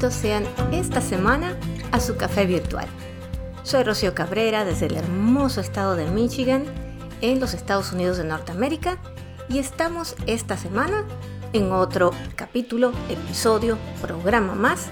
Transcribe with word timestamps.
bienvenidos 0.00 0.22
sean 0.22 0.72
esta 0.72 1.02
semana 1.02 1.58
a 1.92 2.00
su 2.00 2.16
café 2.16 2.46
virtual. 2.46 2.86
Soy 3.64 3.82
Rocío 3.82 4.14
Cabrera 4.14 4.64
desde 4.64 4.86
el 4.86 4.96
hermoso 4.96 5.60
estado 5.60 5.94
de 5.94 6.06
Michigan, 6.06 6.64
en 7.20 7.38
los 7.38 7.52
Estados 7.52 7.92
Unidos 7.92 8.16
de 8.16 8.24
Norteamérica, 8.24 8.96
y 9.50 9.58
estamos 9.58 10.16
esta 10.26 10.56
semana 10.56 11.04
en 11.52 11.70
otro 11.72 12.12
capítulo, 12.34 12.92
episodio, 13.10 13.76
programa 14.00 14.54
más 14.54 14.86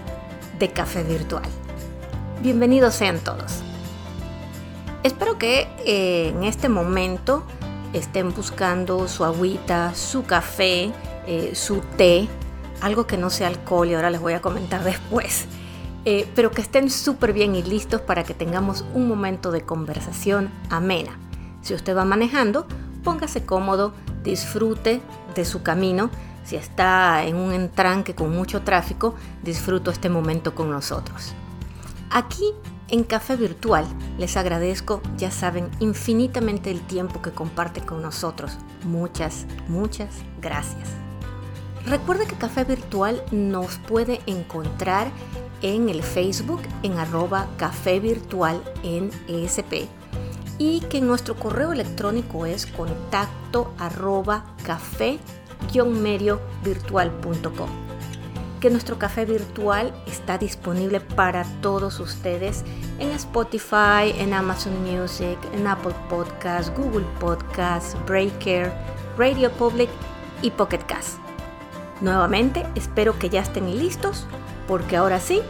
de 0.59 0.69
Café 0.73 1.05
Virtual. 1.05 1.49
Bienvenidos 2.43 2.95
sean 2.95 3.19
todos. 3.21 3.63
Espero 5.05 5.39
que 5.39 5.69
eh, 5.87 6.35
en 6.37 6.45
este 6.45 6.69
momento 6.69 7.45
estén 7.95 8.35
buscando 8.35 9.09
su 9.09 9.25
agüita, 9.25 9.95
su 9.95 10.25
café, 10.25 10.93
eh, 11.27 11.53
su 11.55 11.81
té, 11.97 12.29
algo 12.81 13.07
que 13.07 13.17
no 13.17 13.31
sea 13.31 13.49
alcohol 13.49 13.89
y 13.89 13.95
ahora 13.95 14.11
les 14.11 14.21
voy 14.21 14.33
a 14.33 14.41
comentar 14.41 14.85
después. 14.93 15.47
Eh, 16.05 16.31
pero 16.35 16.51
que 16.51 16.63
estén 16.63 16.91
súper 16.91 17.33
bien 17.33 17.55
y 17.55 17.63
listos 17.63 18.01
para 18.01 18.25
que 18.25 18.33
tengamos 18.33 18.85
un 18.95 19.09
momento 19.09 19.51
de 19.51 19.63
conversación 19.63 20.51
amena. 20.71 21.19
Si 21.61 21.75
usted 21.75 21.97
va 21.97 22.05
manejando, 22.05 22.67
póngase 23.05 23.45
cómodo, 23.45 23.93
disfrute 24.25 25.03
de 25.35 25.45
su 25.45 25.63
camino. 25.63 26.11
Si 26.45 26.57
está 26.57 27.25
en 27.25 27.37
un 27.37 27.53
entranque 27.53 28.15
con 28.15 28.35
mucho 28.35 28.63
tráfico, 28.63 29.15
disfruto 29.43 29.91
este 29.91 30.09
momento 30.09 30.55
con 30.55 30.71
nosotros. 30.71 31.35
Aquí 32.11 32.55
en 32.89 33.05
Café 33.05 33.37
Virtual 33.37 33.85
les 34.19 34.37
agradezco, 34.37 35.03
ya 35.19 35.31
saben, 35.31 35.69
infinitamente 35.79 36.71
el 36.71 36.81
tiempo 36.81 37.21
que 37.21 37.33
comparten 37.33 37.85
con 37.85 38.01
nosotros. 38.01 38.57
Muchas, 38.85 39.47
muchas 39.69 40.09
gracias. 40.41 41.08
Recuerda 41.87 42.27
que 42.27 42.37
Café 42.37 42.65
Virtual 42.65 43.23
nos 43.31 43.79
puede 43.79 44.21
encontrar 44.27 45.11
en 45.63 45.89
el 45.89 46.03
Facebook 46.03 46.61
en 46.83 46.99
arroba 46.99 47.49
Café 47.57 48.01
Virtual 48.01 48.63
en 48.83 49.11
ESP 49.29 49.89
y 50.59 50.81
que 50.81 51.01
nuestro 51.01 51.37
correo 51.37 51.73
electrónico 51.73 52.47
es 52.47 52.67
contacto 52.67 53.73
arroba 53.79 54.45
café-medio 54.65 56.41
virtual.com 56.65 57.69
que 58.61 58.71
nuestro 58.71 58.99
café 58.99 59.25
virtual 59.25 59.93
está 60.07 60.37
disponible 60.37 61.01
para 61.01 61.45
todos 61.61 62.01
ustedes 62.01 62.65
en 62.99 63.11
Spotify, 63.11 64.13
en 64.17 64.35
Amazon 64.35 64.83
Music, 64.83 65.39
en 65.53 65.67
Apple 65.67 65.95
Podcasts, 66.09 66.73
Google 66.77 67.07
Podcasts, 67.21 67.97
Breaker, 68.07 68.73
Radio 69.17 69.51
Public 69.53 69.89
y 70.43 70.51
Pocket 70.51 70.85
Cast. 70.87 71.28
Nuevamente, 72.01 72.65
espero 72.75 73.19
que 73.19 73.29
ya 73.29 73.41
estén 73.41 73.79
listos 73.79 74.27
porque 74.69 74.97
ahora 74.97 75.19
sí, 75.19 75.41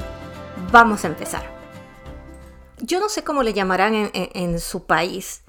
vamos 0.72 1.04
a 1.04 1.08
empezar. 1.08 1.42
Yo 2.80 3.00
no 3.00 3.08
sé 3.08 3.24
cómo 3.24 3.42
le 3.42 3.52
llamarán 3.52 4.10
en, 4.14 4.60
su 4.60 4.84
país, 4.84 5.42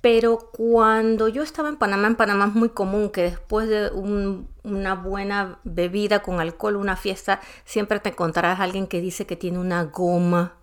pero 0.00 0.38
cuando 0.38 1.28
yo 1.28 1.42
estaba 1.42 1.68
en 1.68 1.76
Panamá, 1.76 2.06
en 2.06 2.16
Panamá 2.16 2.46
es 2.46 2.54
muy 2.54 2.68
común 2.68 3.10
que 3.10 3.22
después 3.22 3.68
de 3.68 3.90
una 3.90 4.94
buena 4.94 5.58
bebida 5.64 6.22
con 6.22 6.40
alcohol, 6.40 6.76
una 6.76 6.96
fiesta, 6.96 7.40
siempre 7.64 7.98
te 7.98 8.10
encontrarás 8.10 8.60
a 8.60 8.62
alguien 8.62 8.86
que 8.86 9.00
dice 9.00 9.26
que 9.26 9.36
tiene 9.36 9.58
una 9.58 9.84
goma 9.84 10.54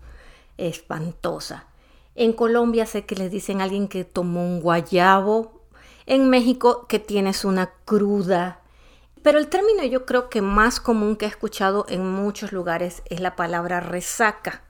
espantosa. 0.58 1.68
En 2.16 2.34
Colombia 2.34 2.88
sé 2.88 3.06
que 3.06 3.16
les 3.16 3.30
dicen 3.30 3.62
a 3.62 3.66
alguien 3.66 3.88
que 3.88 4.04
tomó 4.04 4.44
un 4.44 4.60
guayabo. 4.60 5.62
En 6.08 6.30
México 6.30 6.88
que 6.88 6.98
tienes 6.98 7.46
una 7.46 7.74
cruda. 7.86 8.62
Pero 9.28 9.40
el 9.40 9.50
término 9.50 9.84
yo 9.84 10.06
creo 10.06 10.30
que 10.30 10.42
más 10.42 10.80
común 10.80 11.18
que 11.18 11.26
he 11.26 11.28
escuchado 11.28 11.86
en 11.90 12.10
muchos 12.10 12.54
lugares 12.54 13.02
es 13.10 13.20
la 13.20 13.36
palabra 13.36 13.82
resaca 13.82 14.64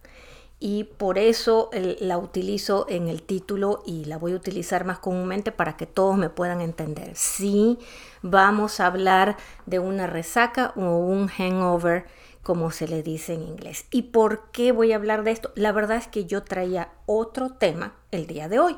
y 0.59 0.85
por 0.85 1.19
eso 1.19 1.69
la 1.73 2.17
utilizo 2.17 2.87
en 2.89 3.07
el 3.07 3.21
título 3.21 3.83
y 3.85 4.05
la 4.05 4.17
voy 4.17 4.33
a 4.33 4.35
utilizar 4.35 4.83
más 4.83 4.97
comúnmente 4.97 5.51
para 5.51 5.77
que 5.77 5.85
todos 5.85 6.17
me 6.17 6.31
puedan 6.31 6.61
entender. 6.61 7.11
Sí, 7.15 7.77
vamos 8.23 8.79
a 8.79 8.87
hablar 8.87 9.37
de 9.67 9.77
una 9.77 10.07
resaca 10.07 10.73
o 10.75 10.97
un 10.97 11.27
hangover, 11.27 12.07
como 12.41 12.71
se 12.71 12.87
le 12.87 13.03
dice 13.03 13.35
en 13.35 13.43
inglés. 13.43 13.85
¿Y 13.91 14.01
por 14.01 14.49
qué 14.49 14.71
voy 14.71 14.91
a 14.91 14.95
hablar 14.95 15.23
de 15.23 15.33
esto? 15.33 15.51
La 15.53 15.71
verdad 15.71 15.97
es 15.97 16.07
que 16.07 16.25
yo 16.25 16.41
traía 16.41 16.89
otro 17.05 17.51
tema 17.51 17.93
el 18.09 18.25
día 18.25 18.49
de 18.49 18.57
hoy. 18.57 18.75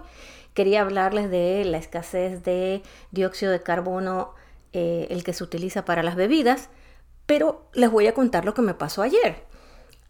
Quería 0.53 0.81
hablarles 0.81 1.31
de 1.31 1.63
la 1.63 1.77
escasez 1.77 2.43
de 2.43 2.83
dióxido 3.11 3.53
de 3.53 3.63
carbono, 3.63 4.33
eh, 4.73 5.07
el 5.09 5.23
que 5.23 5.33
se 5.33 5.43
utiliza 5.43 5.85
para 5.85 6.03
las 6.03 6.15
bebidas, 6.15 6.69
pero 7.25 7.69
les 7.73 7.91
voy 7.91 8.07
a 8.07 8.13
contar 8.13 8.45
lo 8.45 8.53
que 8.53 8.61
me 8.61 8.73
pasó 8.73 9.01
ayer. 9.01 9.43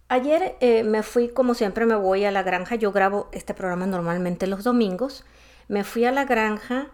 Ayer 0.08 0.56
eh, 0.60 0.84
me 0.84 1.04
fui, 1.04 1.30
como 1.30 1.54
siempre 1.54 1.86
me 1.86 1.96
voy 1.96 2.26
a 2.26 2.32
la 2.32 2.44
granja, 2.44 2.76
yo 2.76 2.92
grabo 2.92 3.30
este 3.32 3.54
programa 3.54 3.86
normalmente 3.86 4.48
los 4.48 4.64
domingos, 4.64 5.24
me 5.68 5.84
fui 5.84 6.06
a 6.06 6.12
la 6.12 6.26
granja, 6.26 6.88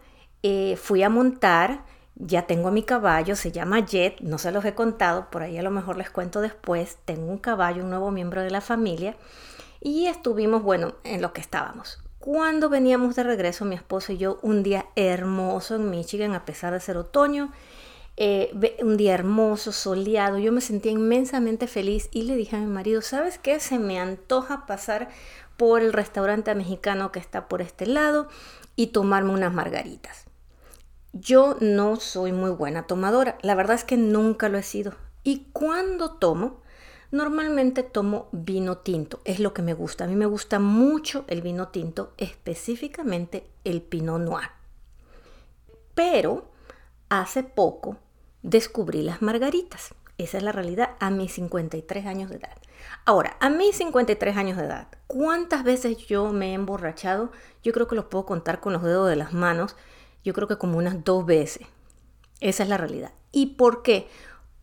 eh, 0.43 0.75
fui 0.75 1.01
a 1.01 1.09
montar, 1.09 1.85
ya 2.15 2.45
tengo 2.45 2.71
mi 2.71 2.83
caballo, 2.83 3.35
se 3.35 3.51
llama 3.51 3.85
Jet, 3.85 4.19
no 4.19 4.37
se 4.37 4.51
los 4.51 4.65
he 4.65 4.75
contado, 4.75 5.29
por 5.29 5.43
ahí 5.43 5.57
a 5.57 5.63
lo 5.63 5.71
mejor 5.71 5.95
les 5.95 6.09
cuento 6.09 6.41
después, 6.41 6.97
tengo 7.05 7.31
un 7.31 7.37
caballo, 7.37 7.83
un 7.83 7.89
nuevo 7.89 8.11
miembro 8.11 8.41
de 8.41 8.51
la 8.51 8.61
familia, 8.61 9.15
y 9.79 10.07
estuvimos, 10.07 10.61
bueno, 10.61 10.95
en 11.03 11.21
lo 11.21 11.31
que 11.31 11.41
estábamos. 11.41 12.04
Cuando 12.25 12.69
veníamos 12.69 13.15
de 13.15 13.21
regreso, 13.21 13.65
mi 13.65 13.75
esposo 13.75 14.11
y 14.11 14.17
yo, 14.17 14.39
un 14.41 14.63
día 14.63 14.87
hermoso 14.95 15.75
en 15.75 15.91
Michigan, 15.91 16.33
a 16.33 16.43
pesar 16.43 16.73
de 16.73 16.79
ser 16.79 16.97
otoño, 16.97 17.51
eh, 18.17 18.49
un 18.81 18.97
día 18.97 19.13
hermoso, 19.13 19.71
soleado, 19.71 20.39
yo 20.39 20.51
me 20.51 20.61
sentía 20.61 20.91
inmensamente 20.91 21.67
feliz 21.67 22.09
y 22.11 22.23
le 22.23 22.35
dije 22.35 22.55
a 22.55 22.59
mi 22.59 22.65
marido, 22.65 23.03
¿sabes 23.03 23.37
qué? 23.37 23.59
Se 23.59 23.77
me 23.77 23.99
antoja 23.99 24.65
pasar 24.65 25.09
por 25.55 25.83
el 25.83 25.93
restaurante 25.93 26.55
mexicano 26.55 27.11
que 27.11 27.19
está 27.19 27.47
por 27.47 27.61
este 27.61 27.85
lado 27.85 28.27
y 28.75 28.87
tomarme 28.87 29.31
unas 29.31 29.53
margaritas. 29.53 30.25
Yo 31.13 31.57
no 31.59 31.97
soy 31.97 32.31
muy 32.31 32.49
buena 32.49 32.87
tomadora, 32.87 33.37
la 33.43 33.53
verdad 33.53 33.75
es 33.75 33.83
que 33.83 33.97
nunca 33.97 34.49
lo 34.49 34.57
he 34.57 34.63
sido. 34.63 34.95
Y 35.21 35.45
cuando 35.53 36.13
tomo, 36.13 36.63
normalmente 37.15 37.83
tomo 37.83 38.27
vino 38.31 38.77
tinto, 38.79 39.21
es 39.23 39.39
lo 39.39 39.53
que 39.53 39.61
me 39.61 39.73
gusta. 39.73 40.03
A 40.03 40.07
mí 40.07 40.15
me 40.15 40.25
gusta 40.25 40.59
mucho 40.59 41.23
el 41.27 41.41
vino 41.41 41.69
tinto, 41.69 42.13
específicamente 42.17 43.49
el 43.63 43.81
Pinot 43.81 44.21
Noir. 44.21 44.49
Pero 45.93 46.51
hace 47.09 47.43
poco 47.43 47.97
descubrí 48.43 49.01
las 49.01 49.21
margaritas. 49.21 49.95
Esa 50.17 50.37
es 50.37 50.43
la 50.43 50.51
realidad 50.51 50.91
a 50.99 51.09
mis 51.09 51.33
53 51.33 52.05
años 52.05 52.29
de 52.29 52.37
edad. 52.37 52.57
Ahora, 53.05 53.37
a 53.39 53.49
mis 53.49 53.77
53 53.77 54.37
años 54.37 54.57
de 54.57 54.65
edad, 54.65 54.87
¿cuántas 55.07 55.63
veces 55.63 55.97
yo 55.97 56.31
me 56.31 56.51
he 56.51 56.53
emborrachado? 56.53 57.31
Yo 57.63 57.73
creo 57.73 57.87
que 57.87 57.95
los 57.95 58.05
puedo 58.05 58.25
contar 58.25 58.59
con 58.59 58.73
los 58.73 58.83
dedos 58.83 59.09
de 59.09 59.15
las 59.15 59.33
manos. 59.33 59.75
Yo 60.23 60.33
creo 60.33 60.47
que 60.47 60.57
como 60.57 60.77
unas 60.77 61.03
dos 61.03 61.25
veces. 61.25 61.67
Esa 62.41 62.63
es 62.63 62.69
la 62.69 62.77
realidad. 62.77 63.13
¿Y 63.31 63.55
por 63.55 63.83
qué? 63.83 64.07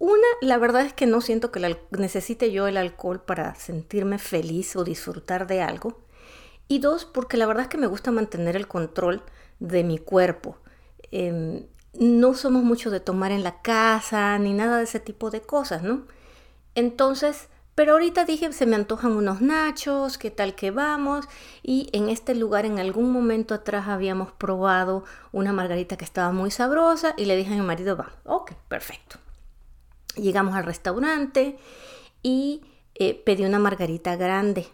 Una, 0.02 0.26
la 0.40 0.58
verdad 0.58 0.84
es 0.84 0.92
que 0.92 1.06
no 1.06 1.20
siento 1.20 1.52
que 1.52 1.76
necesite 1.92 2.50
yo 2.50 2.66
el 2.66 2.76
alcohol 2.76 3.22
para 3.22 3.54
sentirme 3.54 4.18
feliz 4.18 4.74
o 4.74 4.82
disfrutar 4.82 5.46
de 5.46 5.62
algo. 5.62 6.00
Y 6.66 6.80
dos, 6.80 7.04
porque 7.04 7.36
la 7.36 7.46
verdad 7.46 7.62
es 7.62 7.68
que 7.68 7.78
me 7.78 7.86
gusta 7.86 8.10
mantener 8.10 8.56
el 8.56 8.66
control 8.66 9.22
de 9.60 9.84
mi 9.84 9.98
cuerpo. 9.98 10.56
Em, 11.12 11.66
no 11.92 12.34
somos 12.34 12.64
mucho 12.64 12.90
de 12.90 12.98
tomar 12.98 13.30
en 13.30 13.44
la 13.44 13.62
casa 13.62 14.36
ni 14.40 14.52
nada 14.54 14.78
de 14.78 14.82
ese 14.82 14.98
tipo 14.98 15.30
de 15.30 15.40
cosas, 15.40 15.84
¿no? 15.84 16.02
Entonces, 16.74 17.48
pero 17.76 17.92
ahorita 17.92 18.24
dije, 18.24 18.52
se 18.52 18.66
me 18.66 18.74
antojan 18.74 19.12
unos 19.12 19.40
nachos, 19.40 20.18
qué 20.18 20.32
tal 20.32 20.56
que 20.56 20.72
vamos. 20.72 21.28
Y 21.62 21.88
en 21.92 22.08
este 22.08 22.34
lugar, 22.34 22.66
en 22.66 22.80
algún 22.80 23.12
momento 23.12 23.54
atrás, 23.54 23.86
habíamos 23.86 24.32
probado 24.32 25.04
una 25.30 25.52
margarita 25.52 25.96
que 25.96 26.04
estaba 26.04 26.32
muy 26.32 26.50
sabrosa 26.50 27.14
y 27.16 27.26
le 27.26 27.36
dije 27.36 27.52
a 27.52 27.56
mi 27.56 27.62
marido, 27.62 27.96
va, 27.96 28.10
ok, 28.24 28.54
perfecto. 28.66 29.20
Llegamos 30.16 30.54
al 30.54 30.64
restaurante 30.64 31.58
y 32.22 32.62
eh, 32.94 33.14
pedí 33.24 33.44
una 33.44 33.58
margarita 33.58 34.16
grande. 34.16 34.66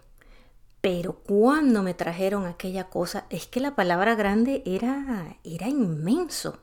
Pero 0.81 1.15
cuando 1.15 1.83
me 1.83 1.95
trajeron 1.95 2.47
aquella 2.47 2.89
cosa, 2.89 3.27
es 3.31 3.47
que 3.47 3.61
la 3.61 3.75
palabra 3.75 4.15
grande 4.15 4.63
era, 4.65 5.37
era 5.45 5.69
inmenso. 5.69 6.59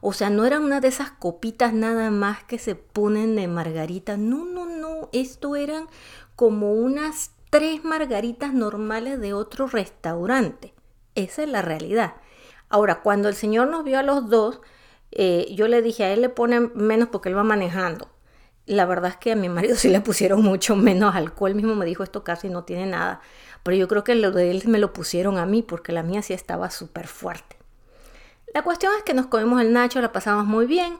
O 0.00 0.12
sea, 0.12 0.28
no 0.28 0.44
era 0.44 0.60
una 0.60 0.80
de 0.80 0.88
esas 0.88 1.10
copitas 1.10 1.72
nada 1.72 2.10
más 2.10 2.44
que 2.44 2.58
se 2.58 2.74
ponen 2.74 3.36
de 3.36 3.48
margarita. 3.48 4.18
No, 4.18 4.44
no, 4.44 4.66
no. 4.66 5.08
Esto 5.12 5.56
eran 5.56 5.88
como 6.36 6.74
unas 6.74 7.30
tres 7.48 7.84
margaritas 7.84 8.52
normales 8.52 9.18
de 9.18 9.32
otro 9.32 9.66
restaurante. 9.66 10.74
Esa 11.14 11.44
es 11.44 11.48
la 11.48 11.62
realidad. 11.62 12.16
Ahora, 12.68 13.00
cuando 13.00 13.28
el 13.28 13.34
señor 13.34 13.68
nos 13.68 13.84
vio 13.84 13.98
a 13.98 14.02
los 14.02 14.28
dos, 14.28 14.60
eh, 15.10 15.46
yo 15.54 15.68
le 15.68 15.80
dije 15.80 16.04
a 16.04 16.12
él 16.12 16.20
le 16.20 16.28
ponen 16.28 16.72
menos 16.74 17.08
porque 17.08 17.28
él 17.30 17.36
va 17.36 17.44
manejando. 17.44 18.08
La 18.66 18.86
verdad 18.86 19.10
es 19.10 19.16
que 19.16 19.32
a 19.32 19.36
mi 19.36 19.48
marido 19.48 19.76
sí 19.76 19.88
le 19.88 20.00
pusieron 20.00 20.42
mucho 20.42 20.76
menos 20.76 21.14
alcohol. 21.14 21.54
mismo 21.54 21.74
me 21.74 21.86
dijo 21.86 22.02
esto 22.02 22.24
casi 22.24 22.48
no 22.48 22.64
tiene 22.64 22.86
nada. 22.86 23.20
Pero 23.62 23.76
yo 23.76 23.88
creo 23.88 24.04
que 24.04 24.14
lo 24.14 24.30
de 24.30 24.50
él 24.50 24.62
me 24.66 24.78
lo 24.78 24.92
pusieron 24.92 25.38
a 25.38 25.46
mí 25.46 25.62
porque 25.62 25.92
la 25.92 26.02
mía 26.02 26.22
sí 26.22 26.32
estaba 26.32 26.70
súper 26.70 27.06
fuerte. 27.06 27.56
La 28.52 28.62
cuestión 28.62 28.92
es 28.96 29.02
que 29.02 29.14
nos 29.14 29.26
comimos 29.26 29.60
el 29.60 29.72
nacho, 29.72 30.00
la 30.00 30.12
pasamos 30.12 30.46
muy 30.46 30.66
bien 30.66 30.98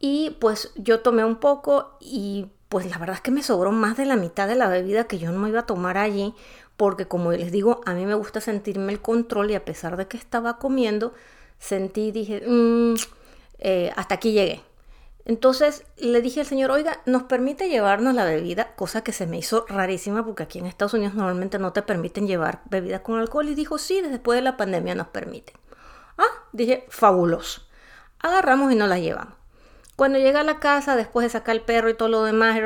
y 0.00 0.36
pues 0.40 0.72
yo 0.76 1.00
tomé 1.00 1.24
un 1.24 1.36
poco 1.36 1.96
y 2.00 2.46
pues 2.68 2.86
la 2.90 2.98
verdad 2.98 3.16
es 3.16 3.22
que 3.22 3.30
me 3.30 3.42
sobró 3.42 3.72
más 3.72 3.96
de 3.96 4.04
la 4.04 4.16
mitad 4.16 4.46
de 4.46 4.54
la 4.54 4.68
bebida 4.68 5.04
que 5.04 5.18
yo 5.18 5.32
no 5.32 5.38
me 5.38 5.48
iba 5.48 5.60
a 5.60 5.66
tomar 5.66 5.96
allí, 5.96 6.34
porque 6.76 7.06
como 7.06 7.32
les 7.32 7.50
digo, 7.50 7.80
a 7.86 7.94
mí 7.94 8.04
me 8.04 8.14
gusta 8.14 8.40
sentirme 8.40 8.92
el 8.92 9.00
control 9.00 9.50
y 9.50 9.54
a 9.54 9.64
pesar 9.64 9.96
de 9.96 10.06
que 10.06 10.16
estaba 10.16 10.58
comiendo, 10.58 11.14
sentí, 11.58 12.12
dije, 12.12 12.42
mm, 12.46 12.94
eh, 13.58 13.92
hasta 13.96 14.16
aquí 14.16 14.32
llegué. 14.32 14.62
Entonces 15.24 15.84
le 15.98 16.22
dije 16.22 16.40
al 16.40 16.46
señor, 16.46 16.70
oiga, 16.70 17.00
¿nos 17.04 17.24
permite 17.24 17.68
llevarnos 17.68 18.14
la 18.14 18.24
bebida? 18.24 18.74
Cosa 18.76 19.02
que 19.02 19.12
se 19.12 19.26
me 19.26 19.38
hizo 19.38 19.66
rarísima 19.68 20.24
porque 20.24 20.42
aquí 20.42 20.58
en 20.58 20.66
Estados 20.66 20.94
Unidos 20.94 21.14
normalmente 21.14 21.58
no 21.58 21.72
te 21.72 21.82
permiten 21.82 22.26
llevar 22.26 22.62
bebidas 22.70 23.02
con 23.02 23.18
alcohol. 23.18 23.48
Y 23.48 23.54
dijo, 23.54 23.76
sí, 23.76 24.00
después 24.00 24.36
de 24.36 24.42
la 24.42 24.56
pandemia 24.56 24.94
nos 24.94 25.08
permiten. 25.08 25.54
Ah, 26.16 26.46
dije, 26.52 26.86
fabuloso. 26.88 27.62
Agarramos 28.20 28.72
y 28.72 28.74
nos 28.74 28.88
la 28.88 28.98
llevamos. 28.98 29.34
Cuando 29.96 30.18
llegué 30.18 30.38
a 30.38 30.44
la 30.44 30.60
casa, 30.60 30.96
después 30.96 31.24
de 31.24 31.30
sacar 31.30 31.56
el 31.56 31.62
perro 31.62 31.90
y 31.90 31.94
todo 31.94 32.08
lo 32.08 32.22
demás, 32.22 32.58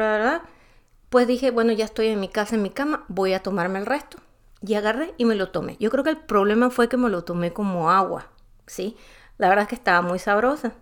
pues 1.08 1.26
dije, 1.26 1.50
bueno, 1.50 1.72
ya 1.72 1.84
estoy 1.84 2.08
en 2.08 2.20
mi 2.20 2.28
casa, 2.28 2.56
en 2.56 2.62
mi 2.62 2.70
cama, 2.70 3.04
voy 3.08 3.32
a 3.32 3.42
tomarme 3.42 3.78
el 3.78 3.86
resto. 3.86 4.18
Y 4.60 4.74
agarré 4.74 5.14
y 5.16 5.24
me 5.24 5.34
lo 5.34 5.50
tomé. 5.50 5.76
Yo 5.80 5.90
creo 5.90 6.04
que 6.04 6.10
el 6.10 6.18
problema 6.18 6.70
fue 6.70 6.88
que 6.88 6.96
me 6.96 7.08
lo 7.10 7.24
tomé 7.24 7.52
como 7.52 7.90
agua, 7.90 8.28
¿sí? 8.66 8.96
La 9.38 9.48
verdad 9.48 9.62
es 9.62 9.68
que 9.68 9.74
estaba 9.74 10.02
muy 10.02 10.18
sabrosa. 10.18 10.72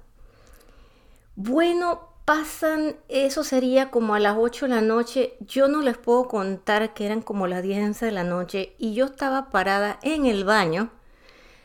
Bueno, 1.43 2.11
pasan, 2.27 2.97
eso 3.09 3.45
sería 3.45 3.91
como 3.91 4.15
a 4.15 4.21
las 4.21 4.37
8 4.39 4.67
de 4.67 4.75
la 4.75 4.83
noche. 4.83 5.39
Yo 5.41 5.69
no 5.69 5.81
les 5.81 5.97
puedo 5.97 6.29
contar 6.29 6.93
que 6.93 7.07
eran 7.07 7.23
como 7.23 7.47
las 7.47 7.63
10 7.63 7.99
de 7.99 8.13
la 8.13 8.25
noche 8.25 8.75
y 8.77 8.93
yo 8.93 9.07
estaba 9.07 9.49
parada 9.49 9.99
en 10.03 10.27
el 10.27 10.45
baño 10.45 10.91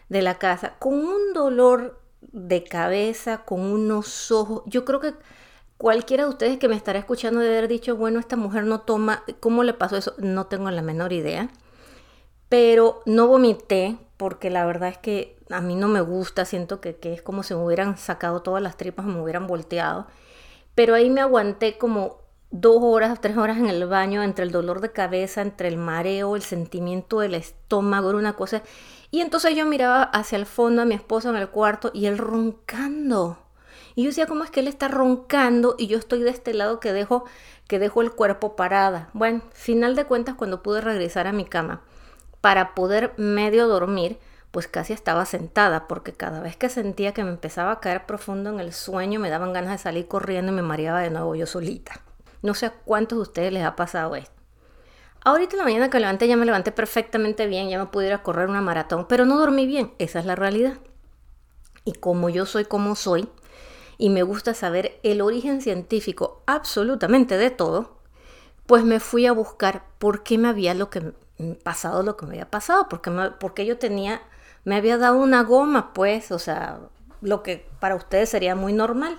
de 0.07 0.21
la 0.21 0.35
casa 0.35 0.75
con 0.79 0.93
un 0.93 1.33
dolor 1.33 1.99
de 2.21 2.63
cabeza, 2.63 3.39
con 3.43 3.59
unos 3.59 4.31
ojos. 4.31 4.63
Yo 4.65 4.85
creo 4.85 5.01
que 5.01 5.13
cualquiera 5.77 6.23
de 6.23 6.29
ustedes 6.29 6.57
que 6.57 6.69
me 6.69 6.77
estará 6.77 6.97
escuchando 6.99 7.41
debe 7.41 7.57
haber 7.57 7.67
dicho, 7.67 7.97
bueno, 7.97 8.21
esta 8.21 8.37
mujer 8.37 8.63
no 8.63 8.79
toma, 8.79 9.23
¿cómo 9.41 9.61
le 9.63 9.73
pasó 9.73 9.97
eso? 9.97 10.13
No 10.19 10.45
tengo 10.45 10.71
la 10.71 10.83
menor 10.83 11.11
idea. 11.11 11.49
Pero 12.49 13.01
no 13.05 13.27
vomité 13.27 13.97
porque 14.17 14.49
la 14.49 14.65
verdad 14.65 14.89
es 14.89 14.97
que 14.97 15.37
a 15.49 15.61
mí 15.61 15.75
no 15.75 15.87
me 15.87 16.01
gusta, 16.01 16.45
siento 16.45 16.81
que, 16.81 16.97
es 17.01 17.21
como 17.21 17.43
si 17.43 17.53
me 17.53 17.63
hubieran 17.63 17.97
sacado 17.97 18.41
todas 18.41 18.61
las 18.61 18.77
tripas, 18.77 19.05
me 19.05 19.19
hubieran 19.21 19.47
volteado. 19.47 20.07
Pero 20.73 20.95
ahí 20.95 21.09
me 21.09 21.21
aguanté 21.21 21.77
como 21.77 22.21
dos 22.51 22.77
horas, 22.81 23.19
tres 23.21 23.37
horas 23.37 23.57
en 23.57 23.67
el 23.67 23.85
baño, 23.87 24.23
entre 24.23 24.45
el 24.45 24.51
dolor 24.51 24.81
de 24.81 24.91
cabeza, 24.91 25.41
entre 25.41 25.67
el 25.67 25.77
mareo, 25.77 26.35
el 26.35 26.41
sentimiento 26.41 27.19
del 27.19 27.35
estómago, 27.35 28.09
era 28.09 28.19
una 28.19 28.33
cosa. 28.33 28.63
Y 29.11 29.21
entonces 29.21 29.55
yo 29.55 29.65
miraba 29.65 30.03
hacia 30.03 30.37
el 30.37 30.45
fondo 30.45 30.81
a 30.81 30.85
mi 30.85 30.95
esposo 30.95 31.29
en 31.29 31.35
el 31.37 31.49
cuarto 31.49 31.91
y 31.93 32.07
él 32.07 32.17
roncando. 32.17 33.39
Y 33.95 34.03
yo 34.03 34.09
decía, 34.09 34.27
¿cómo 34.27 34.43
es 34.43 34.51
que 34.51 34.59
él 34.59 34.67
está 34.67 34.87
roncando 34.89 35.75
y 35.77 35.87
yo 35.87 35.97
estoy 35.97 36.19
de 36.19 36.29
este 36.29 36.53
lado 36.53 36.79
que 36.81 36.91
dejo, 36.91 37.25
que 37.67 37.79
dejo 37.79 38.01
el 38.01 38.11
cuerpo 38.11 38.55
parada? 38.55 39.09
Bueno, 39.13 39.41
final 39.53 39.95
de 39.95 40.05
cuentas, 40.05 40.35
cuando 40.35 40.63
pude 40.63 40.81
regresar 40.81 41.27
a 41.27 41.33
mi 41.33 41.45
cama 41.45 41.81
para 42.45 42.75
poder 42.75 43.11
medio 43.17 43.67
dormir, 43.67 44.19
pues 44.51 44.67
casi 44.67 44.93
estaba 44.93 45.25
sentada, 45.25 45.87
porque 45.87 46.13
cada 46.13 46.41
vez 46.41 46.55
que 46.55 46.69
sentía 46.69 47.11
que 47.11 47.23
me 47.23 47.31
empezaba 47.31 47.71
a 47.71 47.79
caer 47.79 48.05
profundo 48.05 48.51
en 48.51 48.59
el 48.59 48.71
sueño, 48.71 49.19
me 49.19 49.31
daban 49.31 49.51
ganas 49.51 49.71
de 49.71 49.77
salir 49.79 50.07
corriendo 50.07 50.51
y 50.51 50.55
me 50.55 50.61
mareaba 50.61 50.99
de 50.99 51.09
nuevo 51.09 51.33
yo 51.33 51.47
solita. 51.47 52.01
No 52.43 52.53
sé 52.53 52.67
a 52.67 52.69
cuántos 52.69 53.17
de 53.17 53.23
ustedes 53.23 53.51
les 53.51 53.63
ha 53.63 53.75
pasado 53.75 54.15
esto. 54.15 54.31
Ahorita 55.23 55.53
en 55.53 55.57
la 55.57 55.63
mañana 55.63 55.89
que 55.89 55.99
levanté 55.99 56.27
ya 56.27 56.37
me 56.37 56.45
levanté 56.45 56.71
perfectamente 56.71 57.47
bien, 57.47 57.67
ya 57.67 57.79
me 57.79 57.87
pudiera 57.87 58.21
correr 58.21 58.47
una 58.47 58.61
maratón, 58.61 59.07
pero 59.07 59.25
no 59.25 59.39
dormí 59.39 59.65
bien, 59.65 59.95
esa 59.97 60.19
es 60.19 60.27
la 60.27 60.35
realidad. 60.35 60.73
Y 61.83 61.93
como 61.93 62.29
yo 62.29 62.45
soy 62.45 62.65
como 62.65 62.95
soy, 62.95 63.27
y 63.97 64.11
me 64.11 64.21
gusta 64.21 64.53
saber 64.53 64.99
el 65.01 65.21
origen 65.21 65.61
científico 65.61 66.43
absolutamente 66.45 67.39
de 67.39 67.49
todo, 67.49 67.97
pues 68.67 68.83
me 68.83 68.99
fui 68.99 69.25
a 69.25 69.31
buscar 69.31 69.87
por 69.97 70.21
qué 70.21 70.37
me 70.37 70.49
había 70.49 70.75
lo 70.75 70.91
que 70.91 71.15
pasado 71.63 72.03
lo 72.03 72.17
que 72.17 72.25
me 72.25 72.33
había 72.33 72.49
pasado, 72.49 72.87
porque, 72.89 73.11
porque 73.39 73.65
yo 73.65 73.77
tenía, 73.77 74.21
me 74.63 74.75
había 74.75 74.97
dado 74.97 75.17
una 75.17 75.43
goma, 75.43 75.93
pues, 75.93 76.31
o 76.31 76.39
sea, 76.39 76.79
lo 77.21 77.43
que 77.43 77.67
para 77.79 77.95
ustedes 77.95 78.29
sería 78.29 78.55
muy 78.55 78.73
normal. 78.73 79.17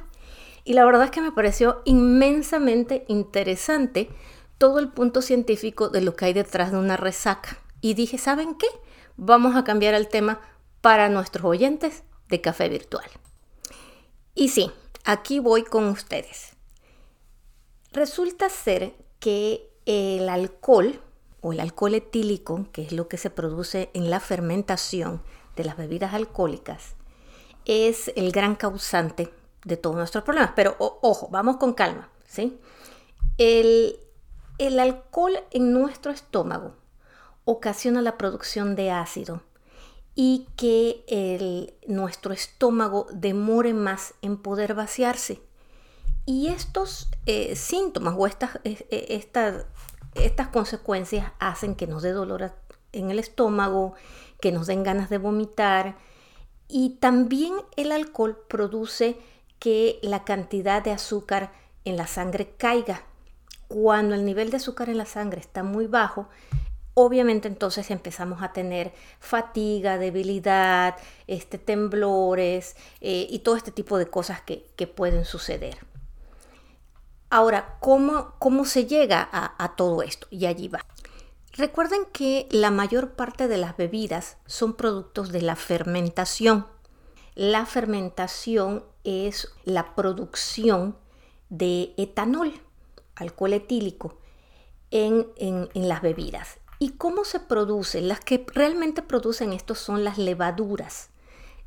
Y 0.64 0.74
la 0.74 0.84
verdad 0.84 1.04
es 1.04 1.10
que 1.10 1.20
me 1.20 1.32
pareció 1.32 1.82
inmensamente 1.84 3.04
interesante 3.08 4.10
todo 4.58 4.78
el 4.78 4.88
punto 4.88 5.22
científico 5.22 5.90
de 5.90 6.00
lo 6.00 6.16
que 6.16 6.26
hay 6.26 6.32
detrás 6.32 6.72
de 6.72 6.78
una 6.78 6.96
resaca. 6.96 7.58
Y 7.80 7.94
dije, 7.94 8.18
¿saben 8.18 8.56
qué? 8.56 8.66
Vamos 9.16 9.54
a 9.54 9.64
cambiar 9.64 9.94
el 9.94 10.08
tema 10.08 10.40
para 10.80 11.08
nuestros 11.08 11.44
oyentes 11.44 12.02
de 12.28 12.40
café 12.40 12.68
virtual. 12.68 13.08
Y 14.34 14.48
sí, 14.48 14.70
aquí 15.04 15.38
voy 15.38 15.62
con 15.62 15.86
ustedes. 15.88 16.56
Resulta 17.92 18.48
ser 18.48 18.94
que 19.20 19.70
el 19.86 20.28
alcohol 20.28 21.00
o 21.46 21.52
el 21.52 21.60
alcohol 21.60 21.94
etílico, 21.94 22.66
que 22.72 22.82
es 22.82 22.90
lo 22.90 23.06
que 23.06 23.18
se 23.18 23.30
produce 23.30 23.88
en 23.94 24.10
la 24.10 24.18
fermentación 24.18 25.22
de 25.54 25.62
las 25.62 25.76
bebidas 25.76 26.12
alcohólicas, 26.12 26.96
es 27.64 28.10
el 28.16 28.32
gran 28.32 28.56
causante 28.56 29.32
de 29.64 29.76
todos 29.76 29.94
nuestros 29.94 30.24
problemas. 30.24 30.50
Pero 30.56 30.74
ojo, 30.78 31.28
vamos 31.30 31.58
con 31.58 31.72
calma, 31.72 32.10
¿sí? 32.26 32.58
El, 33.38 34.00
el 34.58 34.80
alcohol 34.80 35.38
en 35.52 35.72
nuestro 35.72 36.10
estómago 36.10 36.74
ocasiona 37.44 38.02
la 38.02 38.18
producción 38.18 38.74
de 38.74 38.90
ácido 38.90 39.40
y 40.16 40.48
que 40.56 41.04
el, 41.06 41.74
nuestro 41.86 42.32
estómago 42.32 43.06
demore 43.12 43.72
más 43.72 44.14
en 44.20 44.36
poder 44.36 44.74
vaciarse. 44.74 45.40
Y 46.24 46.48
estos 46.48 47.06
eh, 47.26 47.54
síntomas 47.54 48.16
o 48.18 48.26
estas, 48.26 48.58
eh, 48.64 49.06
estas, 49.10 49.66
estas 50.24 50.48
consecuencias 50.48 51.32
hacen 51.38 51.74
que 51.74 51.86
nos 51.86 52.02
dé 52.02 52.12
dolor 52.12 52.52
en 52.92 53.10
el 53.10 53.18
estómago, 53.18 53.94
que 54.40 54.52
nos 54.52 54.66
den 54.66 54.82
ganas 54.82 55.10
de 55.10 55.18
vomitar 55.18 55.96
y 56.68 56.96
también 57.00 57.54
el 57.76 57.92
alcohol 57.92 58.38
produce 58.48 59.16
que 59.58 59.98
la 60.02 60.24
cantidad 60.24 60.82
de 60.82 60.92
azúcar 60.92 61.52
en 61.84 61.96
la 61.96 62.06
sangre 62.06 62.54
caiga 62.56 63.04
cuando 63.68 64.14
el 64.14 64.24
nivel 64.24 64.50
de 64.50 64.58
azúcar 64.58 64.88
en 64.88 64.98
la 64.98 65.06
sangre 65.06 65.40
está 65.40 65.62
muy 65.62 65.86
bajo, 65.86 66.28
obviamente 66.94 67.48
entonces 67.48 67.90
empezamos 67.90 68.42
a 68.42 68.52
tener 68.52 68.92
fatiga, 69.20 69.98
debilidad, 69.98 70.96
este, 71.26 71.58
temblores 71.58 72.76
eh, 73.00 73.26
y 73.28 73.40
todo 73.40 73.56
este 73.56 73.72
tipo 73.72 73.98
de 73.98 74.06
cosas 74.06 74.40
que, 74.40 74.86
pueden 74.86 75.24
suceder. 75.24 75.76
Ahora, 77.28 77.76
¿cómo, 77.80 78.34
cómo 78.38 78.64
se 78.64 78.86
llega 78.86 79.28
a, 79.32 79.76
todo 79.76 80.02
esto? 80.02 80.26
Y 80.30 80.46
allí 80.46 80.68
va. 80.68 80.84
Recuerden 81.52 82.04
que 82.12 82.46
la 82.50 82.70
mayor 82.70 83.12
parte 83.12 83.48
de 83.48 83.56
las 83.56 83.76
bebidas 83.76 84.36
son 84.46 84.74
productos 84.74 85.32
de 85.32 85.42
la 85.42 85.56
fermentación. 85.56 86.66
La 87.34 87.66
fermentación 87.66 88.84
es 89.04 89.48
la 89.64 89.94
producción 89.94 90.96
de 91.48 91.94
etanol 91.96 92.52
alcohol 93.16 93.54
etílico 93.54 94.18
en, 94.90 95.26
las 95.74 96.02
bebidas. 96.02 96.58
¿Y 96.78 96.90
cómo 96.90 97.24
se 97.24 97.40
produce? 97.40 98.02
Las 98.02 98.20
que 98.20 98.44
realmente 98.54 99.02
producen 99.02 99.52
esto 99.52 99.74
son 99.74 100.04
las 100.04 100.18
levaduras. 100.18 101.10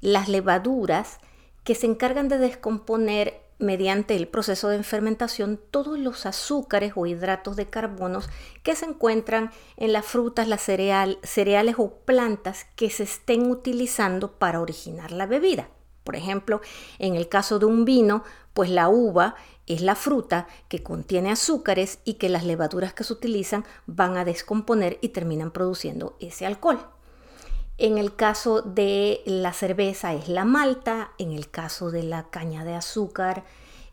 Las 0.02 0.30
levaduras 0.30 1.20
que 1.64 1.76
se 1.76 1.88
encargan 1.88 2.30
de 2.30 2.38
descomponer 2.38 3.42
mediante 3.60 4.16
el 4.16 4.28
proceso 4.28 4.70
de 4.70 4.82
fermentación 4.84 5.60
todos 5.70 6.00
los 6.00 6.26
azúcares 6.26 6.94
o 6.96 7.06
hidratos 7.06 7.56
de 7.56 7.70
carbonos 7.70 8.30
que 8.64 8.76
se 8.76 8.86
encuentran 8.86 9.52
en 9.78 9.94
las 9.94 10.06
frutas, 10.06 10.48
las 10.48 10.62
cereales 10.62 11.76
o 11.78 11.94
plantas 12.06 12.66
que 12.76 12.90
se 12.90 13.04
estén 13.04 13.52
utilizando 13.52 14.32
para 14.32 14.62
originar 14.62 15.12
la 15.12 15.26
bebida. 15.26 15.70
Por 16.04 16.16
ejemplo, 16.16 16.62
en 16.98 17.16
el 17.16 17.30
caso 17.30 17.60
de 17.60 17.66
un 17.66 17.86
vino, 17.86 18.24
pues 18.54 18.70
la 18.70 18.90
uva 18.90 19.36
es 19.68 19.82
la 19.82 19.96
fruta 19.96 20.48
que 20.68 20.82
contiene 20.82 21.30
azúcares 21.30 22.00
y 22.04 22.16
que 22.16 22.30
las 22.30 22.44
levaduras 22.44 22.94
que 22.94 23.04
se 23.04 23.14
utilizan 23.14 23.66
van 23.86 24.18
a 24.18 24.26
descomponer 24.26 24.98
y 25.02 25.10
terminan 25.10 25.52
produciendo 25.52 26.18
ese 26.20 26.48
alcohol. 26.48 26.80
En 27.82 27.98
el 27.98 28.14
caso 28.14 28.62
de 28.62 29.22
la 29.26 29.54
cerveza 29.54 30.14
es 30.14 30.28
la 30.28 30.44
malta, 30.44 31.14
en 31.18 31.32
el 31.32 31.50
caso 31.50 31.92
de 31.92 32.04
la 32.04 32.30
caña 32.30 32.66
de 32.66 32.76
azúcar, 32.76 33.46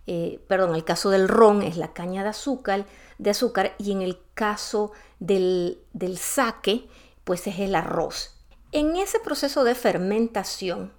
eh, 0.09 0.41
perdón, 0.49 0.71
en 0.71 0.75
el 0.75 0.85
caso 0.85 1.09
del 1.11 1.29
ron 1.29 1.63
es 1.63 1.77
la 1.77 1.93
caña 1.93 2.25
de 2.25 2.31
azúcar, 2.31 2.85
de 3.19 3.31
azúcar 3.31 3.77
y 3.79 3.93
en 3.93 4.03
el 4.03 4.19
caso 4.35 4.91
del, 5.21 5.79
saque, 6.19 6.89
pues 7.23 7.47
es 7.47 7.61
el 7.61 7.77
arroz. 7.77 8.35
En 8.73 8.97
ese 8.97 9.21
proceso 9.21 9.63
de 9.63 9.77
fermentación 9.77 10.93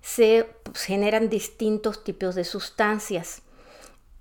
se 0.00 0.50
generan 0.74 1.28
distintos 1.28 2.02
tipos 2.02 2.34
de 2.34 2.42
sustancias. 2.42 3.42